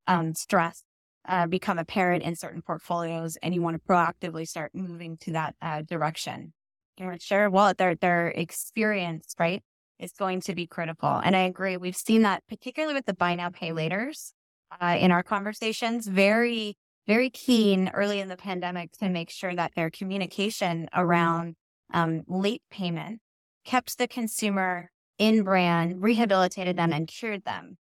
um, 0.06 0.34
stress 0.34 0.82
uh, 1.28 1.46
become 1.46 1.78
apparent 1.78 2.22
in 2.22 2.34
certain 2.34 2.62
portfolios 2.62 3.36
and 3.42 3.54
you 3.54 3.62
want 3.62 3.76
to 3.76 3.88
proactively 3.88 4.46
start 4.46 4.72
moving 4.74 5.16
to 5.18 5.32
that 5.32 5.54
uh, 5.60 5.82
direction? 5.82 6.52
You 6.96 7.12
share 7.18 7.48
wallet, 7.50 7.78
their, 7.78 7.94
their 7.94 8.28
experience, 8.28 9.34
right, 9.38 9.62
is 9.98 10.12
going 10.12 10.40
to 10.42 10.54
be 10.54 10.66
critical. 10.66 11.20
And 11.24 11.36
I 11.36 11.40
agree. 11.40 11.76
We've 11.76 11.96
seen 11.96 12.22
that 12.22 12.42
particularly 12.48 12.94
with 12.94 13.06
the 13.06 13.14
buy 13.14 13.34
now, 13.36 13.50
pay 13.50 13.70
laters 13.70 14.32
uh, 14.80 14.96
in 14.98 15.10
our 15.10 15.22
conversations, 15.22 16.06
very 16.06 16.76
very 17.10 17.28
keen 17.28 17.90
early 17.92 18.20
in 18.20 18.28
the 18.28 18.36
pandemic 18.36 18.92
to 18.92 19.08
make 19.08 19.30
sure 19.30 19.52
that 19.52 19.72
their 19.74 19.90
communication 19.90 20.88
around 20.94 21.56
um, 21.92 22.22
late 22.28 22.62
payment 22.70 23.18
kept 23.64 23.98
the 23.98 24.06
consumer 24.06 24.92
in 25.18 25.42
brand, 25.42 26.00
rehabilitated 26.00 26.76
them, 26.76 26.92
and 26.92 27.08
cured 27.08 27.44
them. 27.44 27.76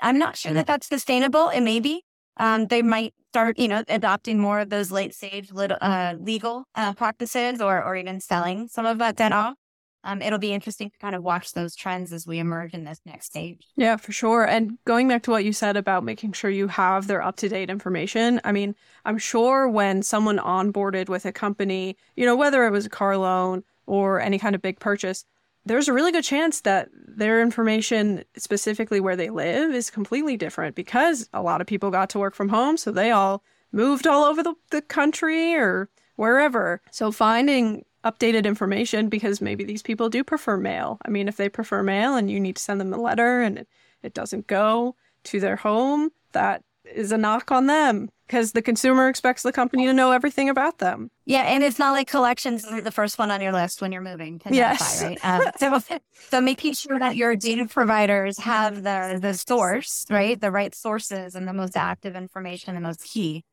I'm 0.00 0.18
not 0.18 0.36
sure 0.36 0.52
that 0.52 0.66
that's 0.66 0.88
sustainable. 0.88 1.48
It 1.50 1.60
may 1.60 1.78
be. 1.78 2.02
Um, 2.38 2.66
they 2.66 2.82
might 2.82 3.14
start, 3.30 3.56
you 3.56 3.68
know, 3.68 3.84
adopting 3.88 4.40
more 4.40 4.58
of 4.58 4.68
those 4.68 4.90
late 4.90 5.14
stage 5.14 5.52
uh, 5.54 6.14
legal 6.18 6.64
uh, 6.74 6.92
practices 6.94 7.60
or, 7.60 7.84
or 7.84 7.94
even 7.94 8.18
selling 8.18 8.66
some 8.66 8.84
of 8.84 8.98
that 8.98 9.14
debt 9.14 9.30
off. 9.30 9.54
Um, 10.04 10.20
it'll 10.20 10.38
be 10.38 10.52
interesting 10.52 10.90
to 10.90 10.98
kind 10.98 11.14
of 11.14 11.22
watch 11.22 11.52
those 11.52 11.76
trends 11.76 12.12
as 12.12 12.26
we 12.26 12.38
emerge 12.38 12.74
in 12.74 12.84
this 12.84 13.00
next 13.04 13.26
stage. 13.26 13.68
Yeah, 13.76 13.96
for 13.96 14.12
sure. 14.12 14.44
And 14.44 14.78
going 14.84 15.08
back 15.08 15.22
to 15.24 15.30
what 15.30 15.44
you 15.44 15.52
said 15.52 15.76
about 15.76 16.04
making 16.04 16.32
sure 16.32 16.50
you 16.50 16.68
have 16.68 17.06
their 17.06 17.22
up 17.22 17.36
to 17.36 17.48
date 17.48 17.70
information, 17.70 18.40
I 18.44 18.52
mean, 18.52 18.74
I'm 19.04 19.18
sure 19.18 19.68
when 19.68 20.02
someone 20.02 20.38
onboarded 20.38 21.08
with 21.08 21.24
a 21.24 21.32
company, 21.32 21.96
you 22.16 22.26
know, 22.26 22.36
whether 22.36 22.66
it 22.66 22.70
was 22.70 22.86
a 22.86 22.90
car 22.90 23.16
loan 23.16 23.62
or 23.86 24.20
any 24.20 24.38
kind 24.38 24.54
of 24.54 24.62
big 24.62 24.80
purchase, 24.80 25.24
there's 25.64 25.88
a 25.88 25.92
really 25.92 26.10
good 26.10 26.24
chance 26.24 26.62
that 26.62 26.88
their 26.92 27.40
information, 27.40 28.24
specifically 28.36 28.98
where 28.98 29.16
they 29.16 29.30
live, 29.30 29.72
is 29.72 29.90
completely 29.90 30.36
different 30.36 30.74
because 30.74 31.28
a 31.32 31.42
lot 31.42 31.60
of 31.60 31.66
people 31.66 31.90
got 31.90 32.10
to 32.10 32.18
work 32.18 32.34
from 32.34 32.48
home. 32.48 32.76
So 32.76 32.90
they 32.90 33.12
all 33.12 33.44
moved 33.70 34.06
all 34.06 34.24
over 34.24 34.42
the, 34.42 34.54
the 34.70 34.82
country 34.82 35.54
or 35.54 35.88
wherever. 36.16 36.80
So 36.90 37.12
finding 37.12 37.84
updated 38.04 38.44
information 38.44 39.08
because 39.08 39.40
maybe 39.40 39.64
these 39.64 39.82
people 39.82 40.08
do 40.08 40.24
prefer 40.24 40.56
mail. 40.56 40.98
I 41.04 41.10
mean, 41.10 41.28
if 41.28 41.36
they 41.36 41.48
prefer 41.48 41.82
mail 41.82 42.16
and 42.16 42.30
you 42.30 42.40
need 42.40 42.56
to 42.56 42.62
send 42.62 42.80
them 42.80 42.92
a 42.92 43.00
letter 43.00 43.42
and 43.42 43.58
it, 43.58 43.68
it 44.02 44.14
doesn't 44.14 44.46
go 44.46 44.96
to 45.24 45.40
their 45.40 45.56
home, 45.56 46.10
that 46.32 46.62
is 46.84 47.12
a 47.12 47.18
knock 47.18 47.50
on 47.52 47.66
them 47.66 48.08
because 48.26 48.52
the 48.52 48.62
consumer 48.62 49.08
expects 49.08 49.42
the 49.42 49.52
company 49.52 49.86
to 49.86 49.92
know 49.92 50.10
everything 50.10 50.48
about 50.48 50.78
them. 50.78 51.10
Yeah, 51.26 51.42
and 51.42 51.62
it's 51.62 51.78
not 51.78 51.92
like 51.92 52.08
collections 52.08 52.64
is 52.64 52.82
the 52.82 52.90
first 52.90 53.18
one 53.18 53.30
on 53.30 53.40
your 53.40 53.52
list 53.52 53.82
when 53.82 53.92
you're 53.92 54.00
moving 54.00 54.38
to 54.40 54.54
yes. 54.54 55.02
right? 55.02 55.18
Um, 55.22 55.42
so, 55.58 55.98
so 56.30 56.40
making 56.40 56.72
sure 56.72 56.98
that 56.98 57.16
your 57.16 57.36
data 57.36 57.66
providers 57.66 58.38
have 58.38 58.82
the 58.82 59.18
the 59.20 59.34
source, 59.34 60.06
right, 60.10 60.40
the 60.40 60.50
right 60.50 60.74
sources 60.74 61.34
and 61.34 61.46
the 61.46 61.52
most 61.52 61.76
active 61.76 62.16
information, 62.16 62.74
the 62.74 62.80
most 62.80 63.04
key. 63.04 63.44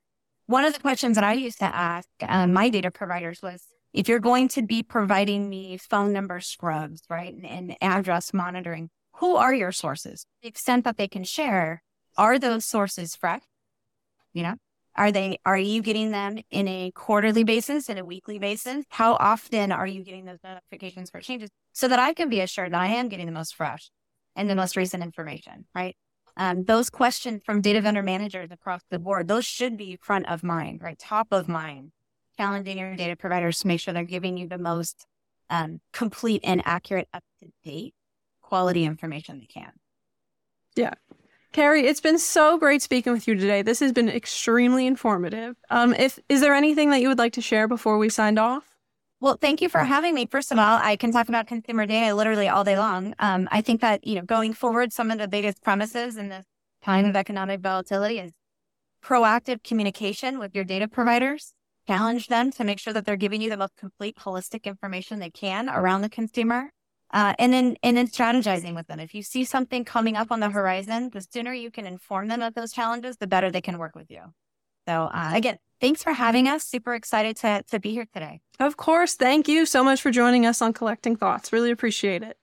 One 0.46 0.66
of 0.66 0.74
the 0.74 0.80
questions 0.80 1.16
that 1.16 1.24
I 1.24 1.34
used 1.34 1.60
to 1.60 1.66
ask 1.66 2.08
um, 2.28 2.54
my 2.54 2.70
data 2.70 2.90
providers 2.90 3.42
was, 3.44 3.66
if 3.93 4.08
you're 4.08 4.19
going 4.19 4.47
to 4.49 4.62
be 4.62 4.84
providing 4.84 5.49
me 5.49 5.78
phone 5.78 6.13
number 6.13 6.39
scrubs, 6.39 7.02
right, 7.10 7.34
and, 7.34 7.45
and 7.45 7.78
address 7.82 8.34
monitoring, 8.34 8.89
who 9.15 9.36
are 9.36 9.54
your 9.54 9.71
sources? 9.71 10.25
The 10.41 10.47
extent 10.47 10.86
that 10.86 10.97
they 10.97 11.08
can 11.08 11.23
share, 11.23 11.84
are 12.17 12.39
those 12.39 12.65
sources 12.65 13.15
fresh? 13.15 13.41
You 14.34 14.43
know, 14.43 14.56
are 14.95 15.12
they, 15.12 15.39
are 15.45 15.58
you 15.58 15.82
getting 15.82 16.12
them 16.12 16.39
in 16.52 16.67
a 16.67 16.91
quarterly 16.91 17.43
basis, 17.43 17.89
in 17.89 17.97
a 17.97 18.06
weekly 18.06 18.38
basis? 18.38 18.86
How 18.89 19.13
often 19.13 19.71
are 19.71 19.88
you 19.88 20.04
getting 20.04 20.25
those 20.25 20.39
notifications 20.43 21.10
for 21.10 21.19
changes 21.19 21.49
so 21.73 21.88
that 21.88 21.99
I 21.99 22.13
can 22.13 22.30
be 22.30 22.41
assured 22.41 22.73
that 22.73 22.82
I 22.82 22.88
am 22.88 23.10
getting 23.10 23.25
the 23.25 23.32
most 23.32 23.56
fresh 23.56 23.89
and 24.36 24.49
the 24.49 24.56
most 24.56 24.78
recent 24.78 25.04
information, 25.04 25.65
right? 25.73 25.95
Um, 26.38 26.63
those 26.63 26.89
questions 26.89 27.41
from 27.45 27.62
data 27.62 27.82
vendor 27.82 28.04
managers 28.04 28.52
across 28.52 28.82
the 28.89 28.99
board, 28.99 29.28
those 29.28 29.45
should 29.45 29.78
be 29.78 29.97
front 30.02 30.30
of 30.30 30.43
mind, 30.43 30.82
right? 30.82 30.97
Top 30.97 31.28
of 31.32 31.49
mind 31.49 31.91
challenging 32.39 32.78
your 32.78 32.95
data 32.95 33.17
providers 33.17 33.60
to 33.60 33.67
make 33.67 33.82
sure 33.82 33.93
they're 33.93 34.04
giving 34.06 34.38
you 34.38 34.47
the 34.47 34.58
most 34.58 35.06
um, 35.49 35.82
complete 35.91 36.39
and 36.45 36.62
accurate, 36.65 37.10
up 37.13 37.23
to 37.39 37.47
date 37.65 37.93
quality 38.41 38.86
information 38.86 39.39
they 39.39 39.45
can. 39.45 39.71
Yeah. 40.75 40.93
Carrie, 41.52 41.86
it's 41.86 41.99
been 41.99 42.17
so 42.17 42.58
great 42.58 42.82
speaking 42.82 43.12
with 43.12 43.28
you 43.28 43.36
today. 43.36 43.62
This 43.62 43.80
has 43.82 43.91
been 43.91 44.08
extremely 44.08 44.88
informative. 44.88 45.56
Um, 45.69 45.93
if 45.95 46.17
is 46.30 46.39
there 46.39 46.54
anything 46.54 46.91
that 46.91 47.02
you 47.02 47.10
would 47.10 47.17
like 47.17 47.34
to 47.34 47.41
share 47.41 47.67
before 47.67 47.97
we 47.97 48.08
signed 48.08 48.39
off? 48.39 48.63
Well, 49.19 49.38
thank 49.39 49.62
you 49.62 49.67
for 49.67 49.80
having 49.80 50.15
me. 50.15 50.25
First 50.25 50.52
of 50.52 50.60
all, 50.60 50.80
I 50.82 50.95
can 50.95 51.12
talk 51.12 51.28
about 51.28 51.47
consumer 51.47 51.86
data 51.86 52.15
literally 52.15 52.47
all 52.47 52.63
day 52.63 52.78
long. 52.78 53.15
Um, 53.19 53.49
I 53.52 53.60
think 53.60 53.82
that 53.82 54.08
you 54.08 54.15
know, 54.15 54.21
going 54.21 54.54
forward, 54.54 54.93
some 54.93 55.12
of 55.12 55.17
the 55.17 55.28
biggest 55.28 55.62
premises 55.62 56.15
in 56.15 56.30
this 56.30 56.45
time 56.82 57.06
of 57.06 57.17
economic 57.17 57.60
volatility 57.60 58.19
is 58.19 58.32
proactive 59.04 59.62
communication 59.63 60.39
with 60.39 60.56
your 60.56 60.63
data 60.63 60.88
providers 60.88 61.54
challenge 61.89 62.28
them 62.28 62.52
to 62.52 62.63
make 62.63 62.80
sure 62.80 62.93
that 62.93 63.06
they're 63.06 63.15
giving 63.15 63.41
you 63.41 63.49
the 63.49 63.58
most 63.58 63.75
complete 63.75 64.15
holistic 64.17 64.65
information 64.65 65.19
they 65.19 65.32
can 65.32 65.69
around 65.69 66.02
the 66.02 66.10
consumer. 66.10 66.71
Uh, 67.12 67.34
and 67.39 67.52
then 67.52 67.75
and 67.82 67.97
then 67.97 68.08
strategizing 68.08 68.75
with 68.75 68.86
them. 68.86 68.99
If 68.99 69.15
you 69.15 69.23
see 69.23 69.43
something 69.43 69.84
coming 69.84 70.15
up 70.15 70.32
on 70.32 70.39
the 70.41 70.52
horizon, 70.52 71.10
the 71.12 71.21
sooner 71.21 71.52
you 71.52 71.71
can 71.71 71.88
inform 71.88 72.28
them 72.28 72.43
of 72.43 72.54
those 72.54 72.71
challenges, 72.71 73.17
the 73.17 73.25
better 73.25 73.49
they 73.49 73.62
can 73.62 73.80
work 73.80 73.95
with 73.95 74.12
you. 74.12 74.21
So 74.88 75.10
uh, 75.12 75.32
again, 75.34 75.58
thanks 75.82 76.04
for 76.04 76.13
having 76.13 76.47
us. 76.47 76.63
Super 76.63 76.93
excited 76.93 77.36
to 77.38 77.63
to 77.71 77.80
be 77.80 77.91
here 77.93 78.06
today. 78.13 78.41
Of 78.60 78.78
course, 78.78 79.15
thank 79.15 79.47
you 79.47 79.65
so 79.65 79.84
much 79.84 79.99
for 80.04 80.12
joining 80.12 80.45
us 80.45 80.62
on 80.62 80.71
Collecting 80.71 81.15
Thoughts. 81.15 81.52
Really 81.52 81.71
appreciate 81.71 82.21
it. 82.21 82.38